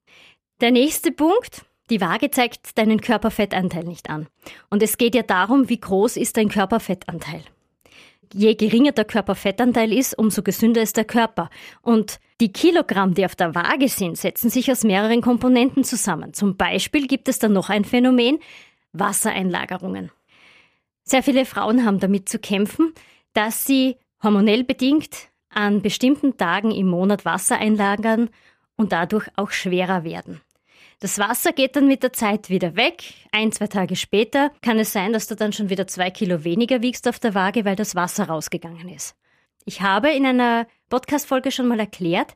Der 0.61 0.71
nächste 0.71 1.11
Punkt, 1.11 1.65
die 1.91 2.01
Waage 2.01 2.31
zeigt 2.31 2.77
deinen 2.77 3.01
Körperfettanteil 3.01 3.85
nicht 3.85 4.11
an. 4.11 4.29
Und 4.69 4.83
es 4.83 4.99
geht 4.99 5.15
ja 5.15 5.23
darum, 5.23 5.69
wie 5.69 5.81
groß 5.81 6.17
ist 6.19 6.37
dein 6.37 6.51
Körperfettanteil. 6.51 7.43
Je 8.35 8.55
geringer 8.55 8.93
der 8.93 9.07
Körperfettanteil 9.07 9.93
ist, 9.93 10.19
umso 10.19 10.43
gesünder 10.43 10.83
ist 10.83 10.99
der 10.99 11.07
Körper. 11.07 11.49
Und 11.81 12.21
die 12.41 12.53
Kilogramm, 12.53 13.15
die 13.15 13.25
auf 13.25 13.35
der 13.35 13.55
Waage 13.55 13.89
sind, 13.89 14.17
setzen 14.17 14.51
sich 14.51 14.71
aus 14.71 14.85
mehreren 14.85 15.23
Komponenten 15.23 15.85
zusammen. 15.85 16.35
Zum 16.35 16.57
Beispiel 16.57 17.07
gibt 17.07 17.29
es 17.29 17.39
dann 17.39 17.53
noch 17.53 17.69
ein 17.69 17.85
Phänomen, 17.85 18.39
Wassereinlagerungen. 18.93 20.11
Sehr 21.03 21.23
viele 21.23 21.45
Frauen 21.45 21.85
haben 21.85 22.01
damit 22.01 22.29
zu 22.29 22.39
kämpfen, 22.39 22.93
dass 23.33 23.65
sie 23.65 23.97
hormonell 24.23 24.65
bedingt 24.65 25.29
an 25.51 25.83
bestimmten 25.83 26.37
Tagen 26.37 26.71
im 26.71 26.89
Monat 26.89 27.25
Wasser 27.25 27.59
einlagern 27.59 28.31
und 28.77 28.93
dadurch 28.93 29.27
auch 29.37 29.51
schwerer 29.51 30.05
werden. 30.05 30.41
Das 31.01 31.19
Wasser 31.19 31.53
geht 31.53 31.77
dann 31.77 31.87
mit 31.87 32.03
der 32.03 32.13
Zeit 32.13 32.51
wieder 32.51 32.75
weg. 32.75 33.05
Ein, 33.31 33.53
zwei 33.53 33.69
Tage 33.69 33.95
später 33.95 34.51
kann 34.63 34.79
es 34.79 34.93
sein, 34.93 35.13
dass 35.13 35.29
du 35.29 35.37
dann 35.37 35.53
schon 35.53 35.71
wieder 35.71 35.87
zwei 35.87 36.11
Kilo 36.11 36.43
weniger 36.45 36.83
wiegst 36.83 37.07
auf 37.09 37.19
der 37.19 37.35
Waage, 37.35 37.65
weil 37.65 37.77
das 37.77 37.95
Wasser 37.95 38.29
rausgegangen 38.29 38.89
ist. 38.89 39.15
Ich 39.69 39.83
habe 39.83 40.11
in 40.13 40.25
einer 40.25 40.67
Podcast-Folge 40.89 41.51
schon 41.51 41.69
mal 41.69 41.79
erklärt, 41.79 42.35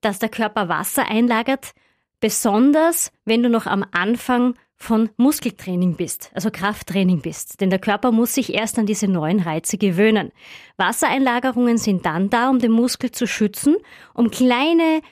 dass 0.00 0.18
der 0.18 0.28
Körper 0.28 0.68
Wasser 0.68 1.06
einlagert, 1.06 1.74
besonders 2.18 3.12
wenn 3.24 3.40
du 3.44 3.48
noch 3.48 3.66
am 3.66 3.84
Anfang 3.92 4.56
von 4.74 5.08
Muskeltraining 5.16 5.94
bist, 5.94 6.32
also 6.34 6.50
Krafttraining 6.50 7.22
bist. 7.22 7.60
Denn 7.60 7.70
der 7.70 7.78
Körper 7.78 8.10
muss 8.10 8.34
sich 8.34 8.52
erst 8.52 8.80
an 8.80 8.86
diese 8.86 9.06
neuen 9.06 9.38
Reize 9.38 9.78
gewöhnen. 9.78 10.32
Wassereinlagerungen 10.76 11.78
sind 11.78 12.04
dann 12.04 12.30
da, 12.30 12.50
um 12.50 12.58
den 12.58 12.72
Muskel 12.72 13.12
zu 13.12 13.28
schützen, 13.28 13.76
um 14.12 14.32
kleine 14.32 15.02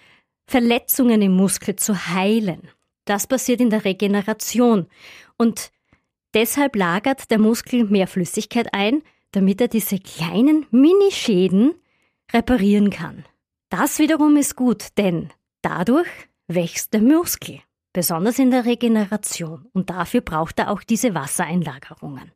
Verletzungen 0.48 1.22
im 1.22 1.36
Muskel 1.36 1.76
zu 1.76 2.08
heilen. 2.08 2.62
Das 3.04 3.28
passiert 3.28 3.60
in 3.60 3.70
der 3.70 3.84
Regeneration. 3.84 4.88
Und 5.36 5.70
deshalb 6.34 6.74
lagert 6.74 7.30
der 7.30 7.38
Muskel 7.38 7.84
mehr 7.84 8.08
Flüssigkeit 8.08 8.74
ein, 8.74 9.04
damit 9.32 9.60
er 9.60 9.68
diese 9.68 9.98
kleinen 9.98 10.66
Minischäden 10.70 11.74
reparieren 12.32 12.90
kann. 12.90 13.24
Das 13.68 13.98
wiederum 13.98 14.36
ist 14.36 14.56
gut, 14.56 14.98
denn 14.98 15.30
dadurch 15.62 16.08
wächst 16.48 16.92
der 16.94 17.02
Muskel 17.02 17.60
besonders 17.92 18.38
in 18.38 18.50
der 18.50 18.64
Regeneration. 18.64 19.66
Und 19.72 19.90
dafür 19.90 20.20
braucht 20.20 20.58
er 20.58 20.70
auch 20.70 20.82
diese 20.82 21.14
Wassereinlagerungen. 21.14 22.32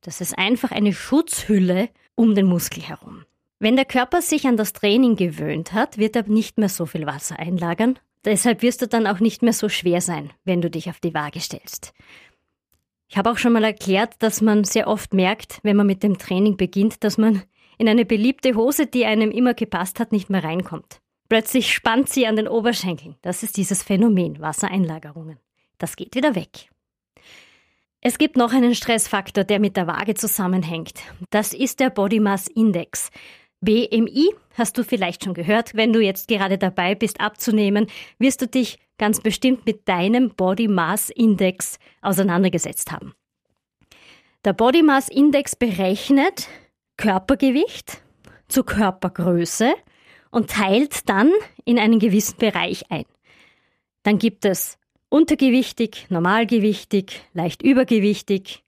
Das 0.00 0.20
ist 0.20 0.38
einfach 0.38 0.70
eine 0.70 0.92
Schutzhülle 0.92 1.88
um 2.14 2.34
den 2.34 2.46
Muskel 2.46 2.82
herum. 2.82 3.24
Wenn 3.58 3.76
der 3.76 3.84
Körper 3.84 4.22
sich 4.22 4.46
an 4.46 4.56
das 4.56 4.72
Training 4.72 5.16
gewöhnt 5.16 5.72
hat, 5.72 5.98
wird 5.98 6.14
er 6.14 6.24
nicht 6.24 6.58
mehr 6.58 6.68
so 6.68 6.86
viel 6.86 7.06
Wasser 7.06 7.38
einlagern. 7.38 7.98
Deshalb 8.24 8.62
wirst 8.62 8.82
du 8.82 8.88
dann 8.88 9.06
auch 9.06 9.20
nicht 9.20 9.42
mehr 9.42 9.52
so 9.52 9.68
schwer 9.68 10.00
sein, 10.00 10.32
wenn 10.44 10.60
du 10.60 10.68
dich 10.68 10.90
auf 10.90 11.00
die 11.00 11.14
Waage 11.14 11.40
stellst. 11.40 11.94
Ich 13.08 13.16
habe 13.16 13.30
auch 13.30 13.38
schon 13.38 13.52
mal 13.52 13.64
erklärt, 13.64 14.14
dass 14.20 14.40
man 14.40 14.64
sehr 14.64 14.88
oft 14.88 15.14
merkt, 15.14 15.60
wenn 15.62 15.76
man 15.76 15.86
mit 15.86 16.02
dem 16.02 16.18
Training 16.18 16.56
beginnt, 16.56 17.04
dass 17.04 17.18
man 17.18 17.42
in 17.78 17.88
eine 17.88 18.04
beliebte 18.04 18.54
Hose, 18.54 18.86
die 18.86 19.04
einem 19.04 19.30
immer 19.30 19.54
gepasst 19.54 20.00
hat, 20.00 20.12
nicht 20.12 20.30
mehr 20.30 20.42
reinkommt. 20.42 21.00
Plötzlich 21.28 21.72
spannt 21.72 22.08
sie 22.08 22.26
an 22.26 22.36
den 22.36 22.48
Oberschenkeln. 22.48 23.16
Das 23.22 23.42
ist 23.42 23.56
dieses 23.56 23.82
Phänomen 23.82 24.40
Wassereinlagerungen. 24.40 25.38
Das 25.78 25.96
geht 25.96 26.14
wieder 26.14 26.34
weg. 26.34 26.70
Es 28.00 28.18
gibt 28.18 28.36
noch 28.36 28.52
einen 28.52 28.74
Stressfaktor, 28.74 29.44
der 29.44 29.58
mit 29.58 29.76
der 29.76 29.86
Waage 29.86 30.14
zusammenhängt. 30.14 31.00
Das 31.30 31.52
ist 31.52 31.80
der 31.80 31.90
Body 31.90 32.20
Mass 32.20 32.46
Index. 32.46 33.10
BMI 33.66 34.30
hast 34.54 34.78
du 34.78 34.84
vielleicht 34.84 35.24
schon 35.24 35.34
gehört. 35.34 35.74
Wenn 35.74 35.92
du 35.92 36.00
jetzt 36.00 36.28
gerade 36.28 36.56
dabei 36.56 36.94
bist 36.94 37.20
abzunehmen, 37.20 37.88
wirst 38.18 38.40
du 38.40 38.46
dich 38.46 38.78
ganz 38.96 39.20
bestimmt 39.20 39.66
mit 39.66 39.86
deinem 39.88 40.30
Body 40.30 40.68
Mass 40.68 41.10
Index 41.10 41.78
auseinandergesetzt 42.00 42.92
haben. 42.92 43.12
Der 44.44 44.52
Body 44.52 44.82
Mass 44.82 45.08
Index 45.08 45.56
berechnet 45.56 46.48
Körpergewicht 46.96 48.00
zu 48.48 48.62
Körpergröße 48.62 49.74
und 50.30 50.48
teilt 50.48 51.08
dann 51.08 51.32
in 51.64 51.78
einen 51.78 51.98
gewissen 51.98 52.38
Bereich 52.38 52.90
ein. 52.90 53.04
Dann 54.04 54.18
gibt 54.18 54.44
es 54.44 54.78
untergewichtig, 55.08 56.06
normalgewichtig, 56.08 57.20
leicht 57.32 57.62
übergewichtig, 57.62 58.62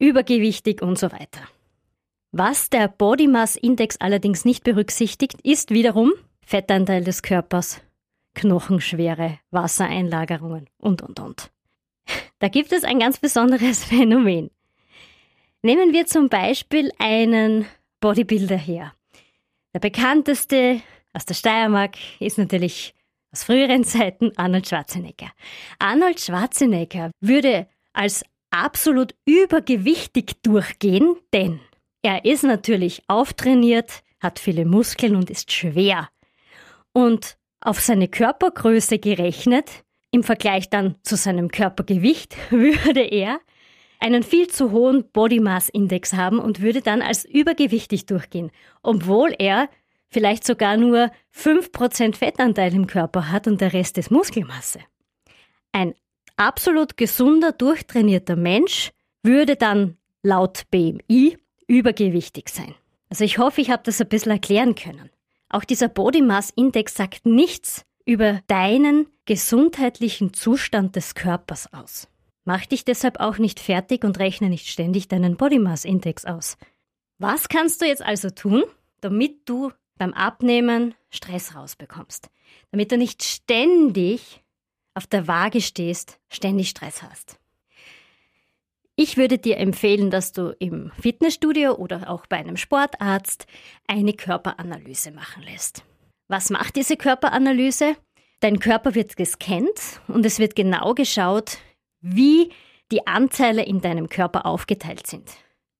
übergewichtig 0.00 0.82
und 0.82 0.98
so 0.98 1.12
weiter. 1.12 1.40
Was 2.36 2.68
der 2.68 2.88
Body 2.88 3.28
Mass 3.28 3.54
Index 3.54 3.96
allerdings 4.00 4.44
nicht 4.44 4.64
berücksichtigt, 4.64 5.40
ist 5.44 5.70
wiederum 5.70 6.12
Fettanteil 6.44 7.04
des 7.04 7.22
Körpers, 7.22 7.80
Knochenschwere, 8.34 9.38
Wassereinlagerungen 9.52 10.68
und, 10.78 11.00
und, 11.02 11.20
und. 11.20 11.52
Da 12.40 12.48
gibt 12.48 12.72
es 12.72 12.82
ein 12.82 12.98
ganz 12.98 13.18
besonderes 13.18 13.84
Phänomen. 13.88 14.50
Nehmen 15.62 15.92
wir 15.92 16.06
zum 16.06 16.28
Beispiel 16.28 16.90
einen 16.98 17.66
Bodybuilder 18.00 18.56
her. 18.56 18.94
Der 19.72 19.78
bekannteste 19.78 20.80
aus 21.12 21.26
der 21.26 21.34
Steiermark 21.34 21.94
ist 22.18 22.36
natürlich 22.36 22.96
aus 23.30 23.44
früheren 23.44 23.84
Zeiten 23.84 24.32
Arnold 24.34 24.66
Schwarzenegger. 24.66 25.30
Arnold 25.78 26.18
Schwarzenegger 26.18 27.12
würde 27.20 27.68
als 27.92 28.24
absolut 28.50 29.14
übergewichtig 29.24 30.42
durchgehen, 30.42 31.14
denn 31.32 31.60
er 32.04 32.26
ist 32.26 32.44
natürlich 32.44 33.02
auftrainiert, 33.08 34.02
hat 34.20 34.38
viele 34.38 34.66
Muskeln 34.66 35.16
und 35.16 35.30
ist 35.30 35.50
schwer. 35.50 36.10
Und 36.92 37.38
auf 37.60 37.80
seine 37.80 38.08
Körpergröße 38.08 38.98
gerechnet, 38.98 39.84
im 40.10 40.22
Vergleich 40.22 40.68
dann 40.68 40.96
zu 41.02 41.16
seinem 41.16 41.50
Körpergewicht, 41.50 42.36
würde 42.50 43.00
er 43.00 43.40
einen 44.00 44.22
viel 44.22 44.48
zu 44.48 44.70
hohen 44.70 45.10
Body 45.12 45.40
Mass 45.40 45.70
Index 45.70 46.12
haben 46.12 46.38
und 46.38 46.60
würde 46.60 46.82
dann 46.82 47.00
als 47.00 47.24
übergewichtig 47.24 48.04
durchgehen, 48.04 48.50
obwohl 48.82 49.34
er 49.38 49.70
vielleicht 50.10 50.44
sogar 50.44 50.76
nur 50.76 51.10
5% 51.34 52.16
Fettanteil 52.16 52.74
im 52.74 52.86
Körper 52.86 53.32
hat 53.32 53.46
und 53.46 53.62
der 53.62 53.72
Rest 53.72 53.96
ist 53.96 54.10
Muskelmasse. 54.10 54.80
Ein 55.72 55.94
absolut 56.36 56.98
gesunder, 56.98 57.52
durchtrainierter 57.52 58.36
Mensch 58.36 58.90
würde 59.22 59.56
dann 59.56 59.96
laut 60.22 60.64
BMI 60.70 61.38
übergewichtig 61.66 62.48
sein. 62.48 62.74
Also 63.08 63.24
ich 63.24 63.38
hoffe, 63.38 63.60
ich 63.60 63.70
habe 63.70 63.82
das 63.84 64.00
ein 64.00 64.08
bisschen 64.08 64.32
erklären 64.32 64.74
können. 64.74 65.10
Auch 65.48 65.64
dieser 65.64 65.88
Body 65.88 66.22
Mass 66.22 66.50
Index 66.50 66.94
sagt 66.94 67.26
nichts 67.26 67.84
über 68.04 68.40
deinen 68.46 69.06
gesundheitlichen 69.24 70.32
Zustand 70.34 70.96
des 70.96 71.14
Körpers 71.14 71.72
aus. 71.72 72.08
Mach 72.44 72.66
dich 72.66 72.84
deshalb 72.84 73.20
auch 73.20 73.38
nicht 73.38 73.60
fertig 73.60 74.04
und 74.04 74.18
rechne 74.18 74.50
nicht 74.50 74.68
ständig 74.68 75.08
deinen 75.08 75.36
Body 75.36 75.58
Mass 75.58 75.84
Index 75.84 76.24
aus. 76.24 76.58
Was 77.18 77.48
kannst 77.48 77.80
du 77.80 77.86
jetzt 77.86 78.02
also 78.02 78.30
tun, 78.30 78.64
damit 79.00 79.48
du 79.48 79.70
beim 79.96 80.12
Abnehmen 80.12 80.94
Stress 81.10 81.54
rausbekommst? 81.54 82.28
Damit 82.70 82.92
du 82.92 82.98
nicht 82.98 83.22
ständig 83.22 84.42
auf 84.94 85.06
der 85.06 85.26
Waage 85.26 85.60
stehst, 85.60 86.18
ständig 86.28 86.68
Stress 86.68 87.02
hast. 87.02 87.38
Ich 88.96 89.16
würde 89.16 89.38
dir 89.38 89.56
empfehlen, 89.56 90.10
dass 90.10 90.32
du 90.32 90.54
im 90.60 90.92
Fitnessstudio 91.00 91.74
oder 91.74 92.08
auch 92.08 92.26
bei 92.26 92.36
einem 92.36 92.56
Sportarzt 92.56 93.46
eine 93.88 94.12
Körperanalyse 94.12 95.10
machen 95.10 95.42
lässt. 95.42 95.84
Was 96.28 96.48
macht 96.50 96.76
diese 96.76 96.96
Körperanalyse? 96.96 97.96
Dein 98.38 98.60
Körper 98.60 98.94
wird 98.94 99.16
gescannt 99.16 100.00
und 100.06 100.24
es 100.24 100.38
wird 100.38 100.54
genau 100.54 100.94
geschaut, 100.94 101.58
wie 102.00 102.52
die 102.92 103.06
Anteile 103.06 103.64
in 103.64 103.80
deinem 103.80 104.08
Körper 104.08 104.46
aufgeteilt 104.46 105.06
sind. 105.06 105.28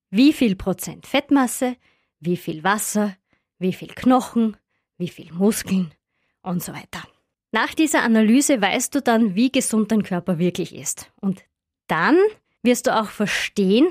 Wie 0.09 0.33
viel 0.33 0.55
Prozent 0.55 1.07
Fettmasse, 1.07 1.77
wie 2.19 2.37
viel 2.37 2.63
Wasser, 2.63 3.15
wie 3.59 3.73
viel 3.73 3.89
Knochen, 3.89 4.57
wie 4.97 5.07
viel 5.07 5.31
Muskeln 5.31 5.93
und 6.41 6.61
so 6.61 6.73
weiter. 6.73 7.07
Nach 7.51 7.73
dieser 7.73 8.03
Analyse 8.03 8.61
weißt 8.61 8.93
du 8.93 9.01
dann, 9.01 9.35
wie 9.35 9.51
gesund 9.51 9.91
dein 9.91 10.03
Körper 10.03 10.37
wirklich 10.37 10.75
ist. 10.75 11.11
Und 11.21 11.45
dann 11.87 12.17
wirst 12.65 12.87
du 12.87 12.99
auch 12.99 13.09
verstehen, 13.09 13.87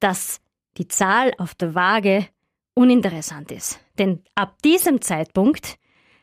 dass 0.00 0.40
die 0.76 0.88
Zahl 0.88 1.32
auf 1.38 1.54
der 1.54 1.74
Waage 1.74 2.28
uninteressant 2.74 3.50
ist. 3.52 3.80
Denn 3.98 4.22
ab 4.34 4.60
diesem 4.62 5.00
Zeitpunkt 5.00 5.78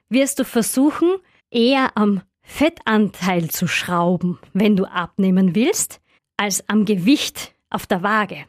wirst 0.10 0.40
du 0.40 0.46
versuchen, 0.46 1.18
eher 1.52 1.96
am 1.96 2.22
Fettanteil 2.42 3.50
zu 3.50 3.68
schrauben, 3.68 4.40
wenn 4.54 4.76
du 4.76 4.86
abnehmen 4.86 5.54
willst, 5.54 6.02
als 6.38 6.68
am 6.68 6.86
Gewicht 6.86 7.54
auf 7.70 7.86
der 7.86 8.02
Waage. 8.02 8.46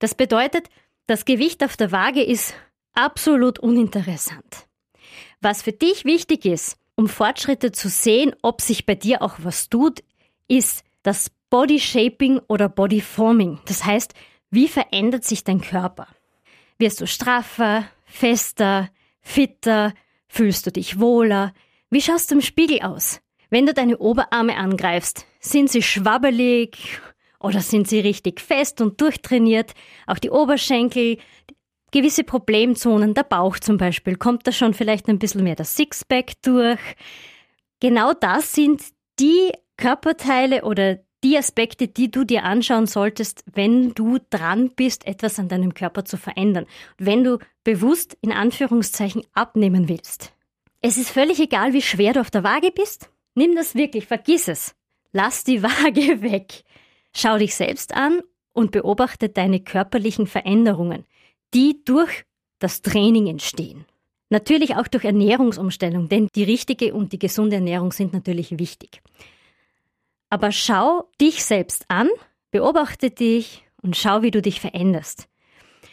Das 0.00 0.14
bedeutet, 0.14 0.68
das 1.06 1.24
Gewicht 1.24 1.62
auf 1.62 1.76
der 1.76 1.92
Waage 1.92 2.22
ist 2.22 2.54
absolut 2.94 3.58
uninteressant. 3.58 4.66
Was 5.40 5.62
für 5.62 5.72
dich 5.72 6.04
wichtig 6.04 6.44
ist, 6.44 6.76
um 6.96 7.08
Fortschritte 7.08 7.72
zu 7.72 7.88
sehen, 7.88 8.34
ob 8.42 8.60
sich 8.60 8.84
bei 8.84 8.94
dir 8.94 9.22
auch 9.22 9.36
was 9.38 9.68
tut, 9.68 10.02
ist 10.48 10.84
das 11.02 11.30
Body 11.50 11.80
Shaping 11.80 12.40
oder 12.46 12.68
Body 12.68 13.00
Forming. 13.00 13.58
Das 13.66 13.84
heißt, 13.84 14.14
wie 14.50 14.68
verändert 14.68 15.24
sich 15.24 15.42
dein 15.42 15.60
Körper? 15.60 16.06
Wirst 16.78 17.00
du 17.00 17.06
straffer, 17.06 17.84
fester, 18.04 18.88
fitter? 19.20 19.92
Fühlst 20.28 20.64
du 20.66 20.70
dich 20.70 21.00
wohler? 21.00 21.52
Wie 21.90 22.00
schaust 22.00 22.30
du 22.30 22.36
im 22.36 22.40
Spiegel 22.40 22.82
aus? 22.82 23.20
Wenn 23.50 23.66
du 23.66 23.74
deine 23.74 23.98
Oberarme 23.98 24.56
angreifst, 24.56 25.26
sind 25.40 25.68
sie 25.70 25.82
schwabbelig 25.82 27.00
oder 27.40 27.60
sind 27.60 27.88
sie 27.88 27.98
richtig 27.98 28.40
fest 28.40 28.80
und 28.80 29.00
durchtrainiert? 29.00 29.74
Auch 30.06 30.18
die 30.18 30.30
Oberschenkel, 30.30 31.18
gewisse 31.90 32.22
Problemzonen, 32.22 33.12
der 33.14 33.24
Bauch 33.24 33.58
zum 33.58 33.76
Beispiel, 33.76 34.14
kommt 34.14 34.46
da 34.46 34.52
schon 34.52 34.72
vielleicht 34.72 35.08
ein 35.08 35.18
bisschen 35.18 35.42
mehr 35.42 35.56
das 35.56 35.74
Sixpack 35.74 36.40
durch? 36.42 36.78
Genau 37.80 38.12
das 38.12 38.52
sind 38.52 38.82
die 39.18 39.50
Körperteile 39.76 40.62
oder 40.62 41.00
die 41.22 41.36
Aspekte, 41.36 41.88
die 41.88 42.10
du 42.10 42.24
dir 42.24 42.44
anschauen 42.44 42.86
solltest, 42.86 43.44
wenn 43.52 43.92
du 43.94 44.18
dran 44.30 44.70
bist, 44.70 45.06
etwas 45.06 45.38
an 45.38 45.48
deinem 45.48 45.74
Körper 45.74 46.04
zu 46.04 46.16
verändern. 46.16 46.66
Wenn 46.98 47.24
du 47.24 47.38
bewusst 47.64 48.16
in 48.22 48.32
Anführungszeichen 48.32 49.22
abnehmen 49.34 49.88
willst. 49.88 50.32
Es 50.80 50.96
ist 50.96 51.10
völlig 51.10 51.38
egal, 51.40 51.72
wie 51.72 51.82
schwer 51.82 52.14
du 52.14 52.20
auf 52.20 52.30
der 52.30 52.44
Waage 52.44 52.70
bist. 52.70 53.10
Nimm 53.34 53.54
das 53.54 53.74
wirklich, 53.74 54.06
vergiss 54.06 54.48
es. 54.48 54.74
Lass 55.12 55.44
die 55.44 55.62
Waage 55.62 56.22
weg. 56.22 56.64
Schau 57.14 57.38
dich 57.38 57.54
selbst 57.54 57.94
an 57.94 58.22
und 58.52 58.70
beobachte 58.70 59.28
deine 59.28 59.60
körperlichen 59.60 60.26
Veränderungen, 60.26 61.04
die 61.52 61.84
durch 61.84 62.24
das 62.58 62.82
Training 62.82 63.26
entstehen. 63.26 63.84
Natürlich 64.30 64.76
auch 64.76 64.86
durch 64.86 65.04
Ernährungsumstellung, 65.04 66.08
denn 66.08 66.28
die 66.34 66.44
richtige 66.44 66.94
und 66.94 67.12
die 67.12 67.18
gesunde 67.18 67.56
Ernährung 67.56 67.90
sind 67.90 68.12
natürlich 68.12 68.58
wichtig. 68.58 69.02
Aber 70.30 70.52
schau 70.52 71.10
dich 71.20 71.44
selbst 71.44 71.84
an, 71.88 72.08
beobachte 72.50 73.10
dich 73.10 73.64
und 73.82 73.96
schau, 73.96 74.22
wie 74.22 74.30
du 74.30 74.40
dich 74.40 74.60
veränderst. 74.60 75.28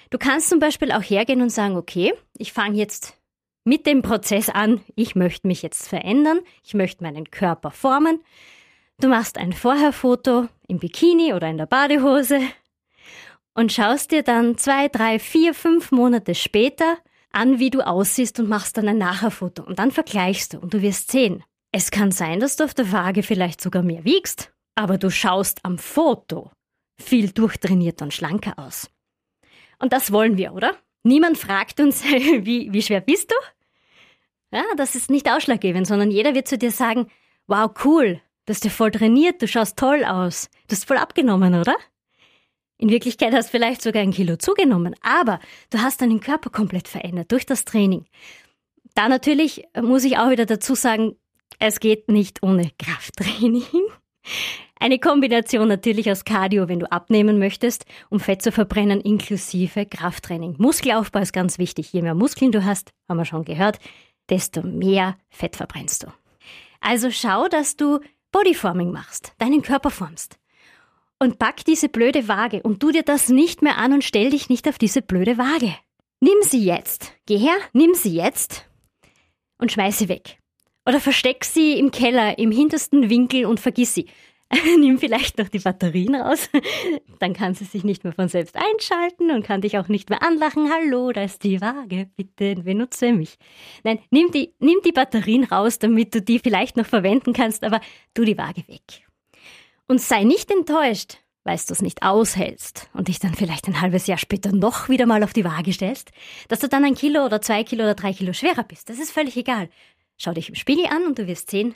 Du 0.10 0.18
kannst 0.18 0.50
zum 0.50 0.60
Beispiel 0.60 0.92
auch 0.92 1.02
hergehen 1.02 1.42
und 1.42 1.50
sagen, 1.50 1.76
okay, 1.76 2.14
ich 2.38 2.54
fange 2.54 2.78
jetzt 2.78 3.18
mit 3.66 3.86
dem 3.86 4.02
Prozess 4.02 4.48
an, 4.48 4.82
ich 4.96 5.16
möchte 5.16 5.48
mich 5.48 5.62
jetzt 5.62 5.90
verändern, 5.90 6.40
ich 6.64 6.74
möchte 6.74 7.04
meinen 7.04 7.30
Körper 7.30 7.72
formen. 7.72 8.22
Du 9.00 9.10
machst 9.10 9.38
ein 9.38 9.52
Vorherfoto 9.52 10.48
im 10.68 10.80
Bikini 10.80 11.34
oder 11.34 11.50
in 11.50 11.58
der 11.58 11.66
Badehose 11.66 12.40
und 13.54 13.74
schaust 13.74 14.12
dir 14.12 14.24
dann 14.24 14.58
zwei, 14.58 14.88
drei, 14.88 15.20
vier, 15.20 15.54
fünf 15.54 15.92
Monate 15.92 16.34
später 16.36 16.98
an, 17.32 17.60
wie 17.60 17.70
du 17.70 17.82
aussiehst 17.82 18.40
und 18.40 18.48
machst 18.48 18.78
dann 18.78 18.88
ein 18.88 18.98
Nachherfoto. 18.98 19.64
Und 19.64 19.80
dann 19.80 19.92
vergleichst 19.92 20.54
du 20.54 20.60
und 20.60 20.74
du 20.74 20.82
wirst 20.82 21.12
sehen, 21.12 21.44
es 21.72 21.92
kann 21.92 22.12
sein, 22.12 22.40
dass 22.40 22.56
du 22.56 22.64
auf 22.64 22.74
der 22.74 22.92
Waage 22.92 23.24
vielleicht 23.24 23.62
sogar 23.62 23.84
mehr 23.84 24.04
wiegst, 24.06 24.54
aber 24.76 24.98
du 24.98 25.10
schaust 25.10 25.60
am 25.64 25.78
Foto 25.78 26.52
viel 27.00 27.32
durchtrainierter 27.32 28.06
und 28.06 28.14
schlanker 28.14 28.58
aus. 28.58 28.90
Und 29.80 29.94
das 29.94 30.12
wollen 30.12 30.38
wir, 30.38 30.54
oder? 30.54 30.76
Niemand 31.04 31.38
fragt 31.38 31.80
uns, 31.80 32.04
wie, 32.06 32.72
wie 32.72 32.82
schwer 32.82 33.02
bist 33.02 33.32
du? 33.32 33.36
Ja, 34.52 34.64
das 34.78 34.96
ist 34.96 35.10
nicht 35.10 35.30
ausschlaggebend, 35.30 35.88
sondern 35.88 36.10
jeder 36.10 36.34
wird 36.34 36.48
zu 36.48 36.58
dir 36.58 36.72
sagen, 36.72 37.08
wow, 37.48 37.70
cool, 37.84 38.22
du 38.46 38.54
hast 38.54 38.64
ja 38.64 38.70
voll 38.70 38.92
trainiert, 38.92 39.42
du 39.42 39.48
schaust 39.48 39.78
toll 39.78 40.04
aus, 40.06 40.50
du 40.68 40.76
hast 40.76 40.86
voll 40.86 40.98
abgenommen, 40.98 41.56
oder? 41.56 41.76
In 42.78 42.90
Wirklichkeit 42.90 43.34
hast 43.34 43.48
du 43.48 43.58
vielleicht 43.58 43.82
sogar 43.82 44.04
ein 44.04 44.12
Kilo 44.12 44.38
zugenommen, 44.38 44.96
aber 45.02 45.40
du 45.72 45.80
hast 45.80 46.02
deinen 46.02 46.22
Körper 46.22 46.50
komplett 46.50 46.88
verändert 46.88 47.32
durch 47.32 47.46
das 47.46 47.66
Training. 47.66 48.06
Da 48.94 49.10
natürlich 49.10 49.64
muss 49.82 50.04
ich 50.04 50.18
auch 50.18 50.30
wieder 50.30 50.46
dazu 50.46 50.76
sagen, 50.76 51.16
es 51.60 51.80
geht 51.80 52.10
nicht 52.10 52.44
ohne 52.44 52.72
Krafttraining. 52.78 53.64
Eine 54.80 55.00
Kombination 55.00 55.68
natürlich 55.68 56.12
aus 56.12 56.24
Cardio, 56.24 56.68
wenn 56.68 56.80
du 56.80 56.92
abnehmen 56.92 57.40
möchtest, 57.40 57.86
um 58.10 58.20
Fett 58.20 58.44
zu 58.44 58.52
verbrennen, 58.52 59.02
inklusive 59.02 59.86
Krafttraining. 59.88 60.56
Muskelaufbau 60.60 61.20
ist 61.20 61.34
ganz 61.34 61.58
wichtig. 61.58 61.92
Je 61.94 62.04
mehr 62.04 62.14
Muskeln 62.14 62.52
du 62.52 62.64
hast, 62.64 62.92
haben 63.10 63.18
wir 63.18 63.26
schon 63.26 63.44
gehört, 63.44 63.80
desto 64.30 64.62
mehr 64.62 65.18
Fett 65.30 65.56
verbrennst 65.56 66.04
du. 66.04 66.08
Also 66.80 67.10
schau, 67.10 67.48
dass 67.48 67.76
du 67.76 68.00
Bodyforming 68.32 68.92
machst, 68.92 69.34
deinen 69.40 69.64
Körper 69.64 69.90
formst. 69.90 70.38
Und 71.20 71.40
pack 71.40 71.66
diese 71.66 71.90
blöde 71.90 72.28
Waage 72.28 72.62
und 72.62 72.80
tu 72.80 72.92
dir 72.92 73.02
das 73.02 73.30
nicht 73.30 73.64
mehr 73.64 73.78
an 73.78 73.94
und 73.94 74.04
stell 74.04 74.30
dich 74.30 74.50
nicht 74.50 74.68
auf 74.68 74.78
diese 74.78 75.02
blöde 75.02 75.40
Waage. 75.40 75.74
Nimm 76.20 76.38
sie 76.42 76.64
jetzt. 76.64 77.14
Geh 77.26 77.38
her, 77.38 77.58
nimm 77.74 77.96
sie 77.96 78.14
jetzt 78.14 78.70
und 79.58 79.72
schmeiß 79.72 79.98
sie 79.98 80.10
weg. 80.10 80.38
Oder 80.88 81.02
versteck 81.02 81.44
sie 81.44 81.78
im 81.78 81.92
Keller, 81.92 82.40
im 82.40 82.50
hintersten 82.50 83.10
Winkel 83.10 83.46
und 83.46 83.60
vergiss 83.60 83.94
sie. 83.94 84.06
Nimm 84.80 84.98
vielleicht 84.98 85.38
noch 85.38 85.50
die 85.50 85.60
Batterien 85.60 86.16
raus. 86.16 86.50
Dann 87.20 87.34
kann 87.34 87.54
sie 87.54 87.66
sich 87.66 87.84
nicht 87.84 88.06
mehr 88.06 88.14
von 88.14 88.30
selbst 88.30 88.56
einschalten 88.56 89.32
und 89.32 89.46
kann 89.46 89.60
dich 89.60 89.78
auch 89.78 89.90
nicht 89.90 90.10
mehr 90.10 90.24
anlachen. 90.24 90.72
Hallo, 90.72 91.12
da 91.12 91.24
ist 91.24 91.44
die 91.44 91.60
Waage. 91.60 92.10
Bitte 92.16 92.56
benutze 92.64 93.12
mich. 93.12 93.38
Nein, 93.84 94.00
nimm 94.12 94.32
die, 94.32 94.54
nimm 94.60 94.78
die 94.86 94.94
Batterien 94.94 95.44
raus, 95.44 95.78
damit 95.78 96.16
du 96.16 96.22
die 96.22 96.40
vielleicht 96.40 96.78
noch 96.78 96.86
verwenden 96.86 97.34
kannst, 97.34 97.66
aber 97.66 97.82
tu 98.14 98.24
die 98.24 98.38
Waage 98.38 98.66
weg. 98.70 99.06
Und 99.88 100.00
sei 100.00 100.24
nicht 100.24 100.50
enttäuscht, 100.50 101.18
weil 101.44 101.58
du 101.58 101.74
es 101.74 101.82
nicht 101.82 102.04
aushältst 102.04 102.90
und 102.94 103.10
dich 103.10 103.20
dann 103.20 103.34
vielleicht 103.34 103.68
ein 103.68 103.82
halbes 103.82 104.08
Jahr 104.08 104.18
später 104.18 104.54
noch 104.54 104.88
wieder 104.88 105.06
mal 105.06 105.24
auf 105.24 105.34
die 105.34 105.46
Waage 105.46 105.74
stellst, 105.74 106.12
dass 106.48 106.60
du 106.60 106.70
dann 106.70 106.86
ein 106.86 106.96
Kilo 106.96 107.26
oder 107.26 107.42
zwei 107.42 107.66
Kilo 107.66 107.84
oder 107.84 107.96
drei 107.96 108.14
Kilo 108.14 108.32
schwerer 108.32 108.64
bist. 108.64 108.90
Das 108.90 109.00
ist 109.00 109.12
völlig 109.12 109.36
egal. 109.36 109.70
Schau 110.18 110.34
dich 110.34 110.50
im 110.50 110.56
Spiegel 110.56 110.88
an 110.88 111.06
und 111.06 111.20
du 111.20 111.28
wirst 111.28 111.52
sehen, 111.52 111.76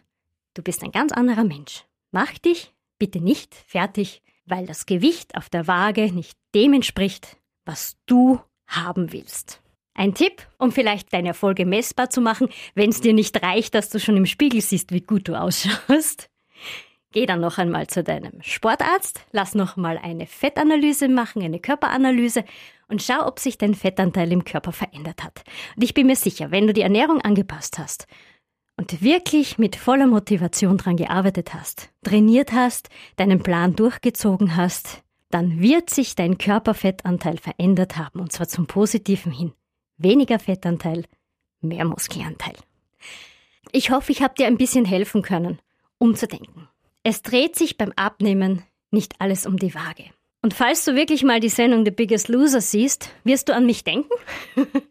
du 0.56 0.64
bist 0.64 0.84
ein 0.84 0.92
ganz 0.92 1.12
anderer 1.12 1.44
Mensch. 1.44 1.86
Mach 2.12 2.38
dich 2.40 2.74
bitte 2.98 3.20
nicht 3.20 3.56
fertig, 3.56 4.22
weil 4.46 4.66
das 4.68 4.86
Gewicht 4.86 5.36
auf 5.36 5.50
der 5.50 5.68
Waage 5.68 6.12
nicht 6.14 6.38
dem 6.54 6.74
entspricht, 6.74 7.38
was 7.66 7.98
du 8.06 8.40
haben 8.68 9.12
willst. 9.12 9.62
Ein 9.94 10.14
Tipp, 10.14 10.48
um 10.58 10.72
vielleicht 10.72 11.14
deine 11.14 11.30
Erfolge 11.30 11.66
messbar 11.66 12.10
zu 12.10 12.22
machen, 12.22 12.50
wenn 12.76 12.90
es 12.90 13.02
dir 13.02 13.14
nicht 13.14 13.42
reicht, 13.42 13.76
dass 13.76 13.90
du 13.90 14.00
schon 14.00 14.18
im 14.18 14.26
Spiegel 14.26 14.62
siehst, 14.62 14.92
wie 14.92 15.02
gut 15.02 15.28
du 15.28 15.40
ausschaust. 15.40 16.30
Geh 17.12 17.26
dann 17.26 17.42
noch 17.42 17.58
einmal 17.58 17.88
zu 17.88 18.04
deinem 18.04 18.42
Sportarzt, 18.42 19.22
lass 19.32 19.54
noch 19.54 19.76
mal 19.76 19.98
eine 19.98 20.28
Fettanalyse 20.28 21.10
machen, 21.10 21.44
eine 21.44 21.60
Körperanalyse 21.60 22.46
und 22.88 23.02
schau, 23.02 23.26
ob 23.26 23.40
sich 23.40 23.58
dein 23.58 23.76
Fettanteil 23.76 24.32
im 24.32 24.46
Körper 24.46 24.72
verändert 24.72 25.24
hat. 25.24 25.44
Und 25.76 25.84
ich 25.84 25.94
bin 25.94 26.08
mir 26.08 26.16
sicher, 26.16 26.52
wenn 26.52 26.68
du 26.68 26.74
die 26.74 26.82
Ernährung 26.82 27.20
angepasst 27.20 27.80
hast 27.80 28.08
und 28.82 29.04
wirklich 29.04 29.60
mit 29.60 29.76
voller 29.76 30.08
Motivation 30.08 30.76
dran 30.76 30.98
gearbeitet 30.98 31.54
hast, 31.54 31.92
trainiert 32.04 32.52
hast, 32.52 32.90
deinen 33.16 33.44
Plan 33.44 33.76
durchgezogen 33.76 34.56
hast, 34.56 35.04
dann 35.30 35.62
wird 35.62 35.92
sich 35.92 36.16
dein 36.16 36.40
Körperfettanteil 36.40 37.38
verändert 37.38 37.98
haben 37.98 38.20
und 38.20 38.32
zwar 38.32 38.48
zum 38.48 38.66
Positiven 38.66 39.32
hin. 39.32 39.54
Weniger 39.98 40.40
Fettanteil, 40.40 41.06
mehr 41.62 41.86
Muskelanteil. 41.86 42.56
Ich 43.72 43.92
hoffe, 43.92 44.12
ich 44.12 44.24
habe 44.24 44.34
dir 44.34 44.48
ein 44.48 44.58
bisschen 44.58 44.86
helfen 44.86 45.22
können, 45.22 45.60
umzudenken. 46.00 46.68
Es 47.04 47.22
dreht 47.22 47.56
sich 47.56 47.78
beim 47.78 47.94
Abnehmen 47.96 48.64
nicht 48.90 49.14
alles 49.20 49.46
um 49.46 49.58
die 49.58 49.76
Waage. 49.76 50.06
Und 50.42 50.56
falls 50.56 50.86
du 50.86 50.96
wirklich 50.96 51.22
mal 51.22 51.40
die 51.40 51.50
Sendung 51.50 51.86
The 51.86 51.92
Biggest 51.92 52.30
Loser 52.30 52.62
siehst, 52.62 53.12
wirst 53.24 53.48
du 53.48 53.54
an 53.54 53.68
mich 53.68 53.84
denken? 53.84 54.10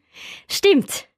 Stimmt. 0.49 1.09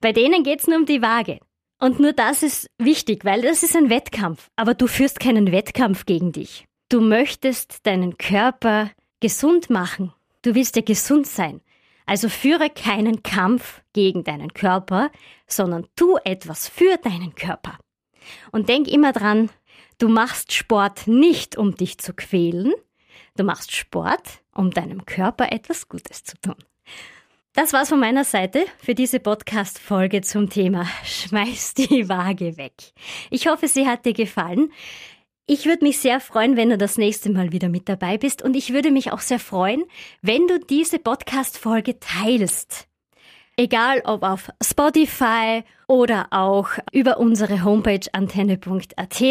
Bei 0.00 0.12
denen 0.12 0.44
geht's 0.44 0.68
nur 0.68 0.76
um 0.76 0.86
die 0.86 1.02
Waage. 1.02 1.40
Und 1.78 2.00
nur 2.00 2.12
das 2.12 2.42
ist 2.42 2.66
wichtig, 2.78 3.24
weil 3.24 3.42
das 3.42 3.62
ist 3.62 3.76
ein 3.76 3.90
Wettkampf. 3.90 4.50
Aber 4.56 4.74
du 4.74 4.86
führst 4.86 5.20
keinen 5.20 5.52
Wettkampf 5.52 6.06
gegen 6.06 6.32
dich. 6.32 6.66
Du 6.88 7.00
möchtest 7.00 7.86
deinen 7.86 8.18
Körper 8.18 8.90
gesund 9.20 9.70
machen. 9.70 10.12
Du 10.42 10.54
willst 10.54 10.76
ja 10.76 10.82
gesund 10.82 11.26
sein. 11.26 11.60
Also 12.06 12.28
führe 12.28 12.68
keinen 12.68 13.22
Kampf 13.22 13.82
gegen 13.92 14.24
deinen 14.24 14.52
Körper, 14.52 15.10
sondern 15.46 15.86
tu 15.96 16.18
etwas 16.24 16.68
für 16.68 16.96
deinen 16.98 17.34
Körper. 17.34 17.78
Und 18.52 18.68
denk 18.68 18.88
immer 18.88 19.12
dran, 19.12 19.50
du 19.98 20.08
machst 20.08 20.52
Sport 20.52 21.06
nicht, 21.06 21.56
um 21.56 21.74
dich 21.74 21.98
zu 21.98 22.12
quälen. 22.12 22.74
Du 23.36 23.44
machst 23.44 23.74
Sport, 23.74 24.42
um 24.54 24.70
deinem 24.70 25.06
Körper 25.06 25.50
etwas 25.50 25.88
Gutes 25.88 26.24
zu 26.24 26.38
tun. 26.40 26.56
Das 27.56 27.72
war's 27.72 27.90
von 27.90 28.00
meiner 28.00 28.24
Seite 28.24 28.66
für 28.78 28.96
diese 28.96 29.20
Podcast-Folge 29.20 30.22
zum 30.22 30.50
Thema 30.50 30.88
Schmeiß 31.04 31.74
die 31.74 32.08
Waage 32.08 32.56
weg. 32.56 32.72
Ich 33.30 33.46
hoffe, 33.46 33.68
sie 33.68 33.86
hat 33.86 34.04
dir 34.04 34.12
gefallen. 34.12 34.72
Ich 35.46 35.64
würde 35.64 35.84
mich 35.84 35.98
sehr 35.98 36.18
freuen, 36.18 36.56
wenn 36.56 36.70
du 36.70 36.78
das 36.78 36.98
nächste 36.98 37.30
Mal 37.30 37.52
wieder 37.52 37.68
mit 37.68 37.88
dabei 37.88 38.18
bist 38.18 38.42
und 38.42 38.56
ich 38.56 38.72
würde 38.72 38.90
mich 38.90 39.12
auch 39.12 39.20
sehr 39.20 39.38
freuen, 39.38 39.84
wenn 40.20 40.48
du 40.48 40.58
diese 40.58 40.98
Podcast-Folge 40.98 42.00
teilst. 42.00 42.88
Egal 43.56 44.02
ob 44.04 44.24
auf 44.24 44.50
Spotify 44.60 45.62
oder 45.86 46.26
auch 46.30 46.70
über 46.90 47.18
unsere 47.18 47.62
Homepage 47.62 48.08
antenne.at, 48.12 49.22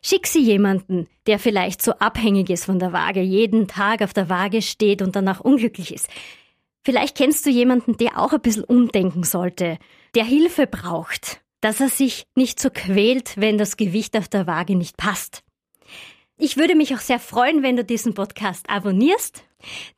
schick 0.00 0.28
sie 0.28 0.42
jemanden, 0.42 1.08
der 1.26 1.40
vielleicht 1.40 1.82
so 1.82 1.90
abhängig 1.94 2.50
ist 2.50 2.66
von 2.66 2.78
der 2.78 2.92
Waage, 2.92 3.20
jeden 3.20 3.66
Tag 3.66 4.00
auf 4.00 4.12
der 4.12 4.28
Waage 4.28 4.62
steht 4.62 5.02
und 5.02 5.16
danach 5.16 5.40
unglücklich 5.40 5.92
ist. 5.92 6.08
Vielleicht 6.84 7.16
kennst 7.16 7.46
du 7.46 7.50
jemanden, 7.50 7.96
der 7.96 8.18
auch 8.18 8.32
ein 8.32 8.40
bisschen 8.42 8.64
umdenken 8.64 9.24
sollte, 9.24 9.78
der 10.14 10.24
Hilfe 10.24 10.66
braucht, 10.66 11.40
dass 11.60 11.80
er 11.80 11.88
sich 11.88 12.26
nicht 12.34 12.60
so 12.60 12.68
quält, 12.70 13.38
wenn 13.38 13.56
das 13.56 13.76
Gewicht 13.76 14.16
auf 14.16 14.28
der 14.28 14.46
Waage 14.46 14.76
nicht 14.76 14.98
passt. 14.98 15.42
Ich 16.36 16.56
würde 16.56 16.74
mich 16.74 16.94
auch 16.94 17.00
sehr 17.00 17.20
freuen, 17.20 17.62
wenn 17.62 17.76
du 17.76 17.84
diesen 17.84 18.12
Podcast 18.12 18.68
abonnierst, 18.68 19.44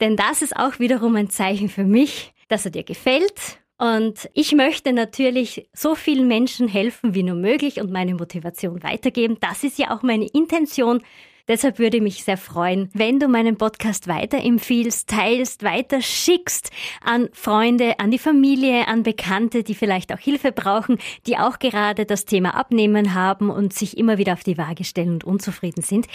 denn 0.00 0.16
das 0.16 0.42
ist 0.42 0.56
auch 0.56 0.78
wiederum 0.78 1.16
ein 1.16 1.30
Zeichen 1.30 1.68
für 1.68 1.84
mich, 1.84 2.32
dass 2.48 2.64
er 2.64 2.70
dir 2.70 2.84
gefällt. 2.84 3.58
Und 3.78 4.30
ich 4.32 4.52
möchte 4.52 4.92
natürlich 4.92 5.68
so 5.72 5.94
vielen 5.94 6.28
Menschen 6.28 6.68
helfen 6.68 7.14
wie 7.14 7.22
nur 7.22 7.34
möglich 7.34 7.80
und 7.80 7.90
meine 7.90 8.14
Motivation 8.14 8.82
weitergeben. 8.82 9.38
Das 9.40 9.64
ist 9.64 9.78
ja 9.78 9.94
auch 9.94 10.02
meine 10.02 10.28
Intention 10.28 11.02
Deshalb 11.48 11.78
würde 11.78 11.98
ich 11.98 12.02
mich 12.02 12.24
sehr 12.24 12.36
freuen, 12.36 12.90
wenn 12.92 13.20
du 13.20 13.28
meinen 13.28 13.56
Podcast 13.56 14.08
weiterempfiehlst, 14.08 15.08
teilst, 15.08 15.62
weiter 15.62 16.02
schickst 16.02 16.70
an 17.04 17.28
Freunde, 17.32 18.00
an 18.00 18.10
die 18.10 18.18
Familie, 18.18 18.88
an 18.88 19.04
Bekannte, 19.04 19.62
die 19.62 19.74
vielleicht 19.74 20.12
auch 20.12 20.18
Hilfe 20.18 20.50
brauchen, 20.50 20.98
die 21.26 21.38
auch 21.38 21.58
gerade 21.58 22.04
das 22.04 22.24
Thema 22.24 22.56
Abnehmen 22.56 23.14
haben 23.14 23.50
und 23.50 23.72
sich 23.72 23.96
immer 23.96 24.18
wieder 24.18 24.32
auf 24.32 24.42
die 24.42 24.58
Waage 24.58 24.84
stellen 24.84 25.14
und 25.14 25.24
unzufrieden 25.24 25.82
sind. 25.82 26.06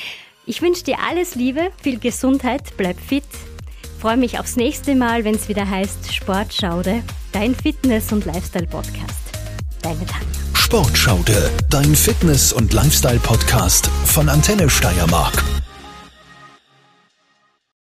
Ich 0.46 0.62
wünsche 0.62 0.84
dir 0.84 0.98
alles 1.08 1.36
Liebe, 1.36 1.72
viel 1.82 2.00
Gesundheit, 2.00 2.76
bleib 2.76 3.00
fit. 3.00 3.24
Freue 4.00 4.18
mich 4.18 4.40
aufs 4.40 4.56
nächste 4.56 4.96
Mal, 4.96 5.24
wenn 5.24 5.36
es 5.36 5.48
wieder 5.48 5.70
heißt 5.70 6.14
Sportschaude, 6.14 7.04
dein 7.32 7.54
Fitness- 7.56 8.12
und 8.12 8.26
Lifestyle-Podcast. 8.26 9.22
Deine 9.82 10.06
Tanja. 10.06 10.51
Sportschaude, 10.72 11.52
dein 11.70 11.94
Fitness- 11.94 12.54
und 12.54 12.72
Lifestyle-Podcast 12.72 13.90
von 14.06 14.30
Antenne 14.30 14.70
Steiermark. 14.70 15.44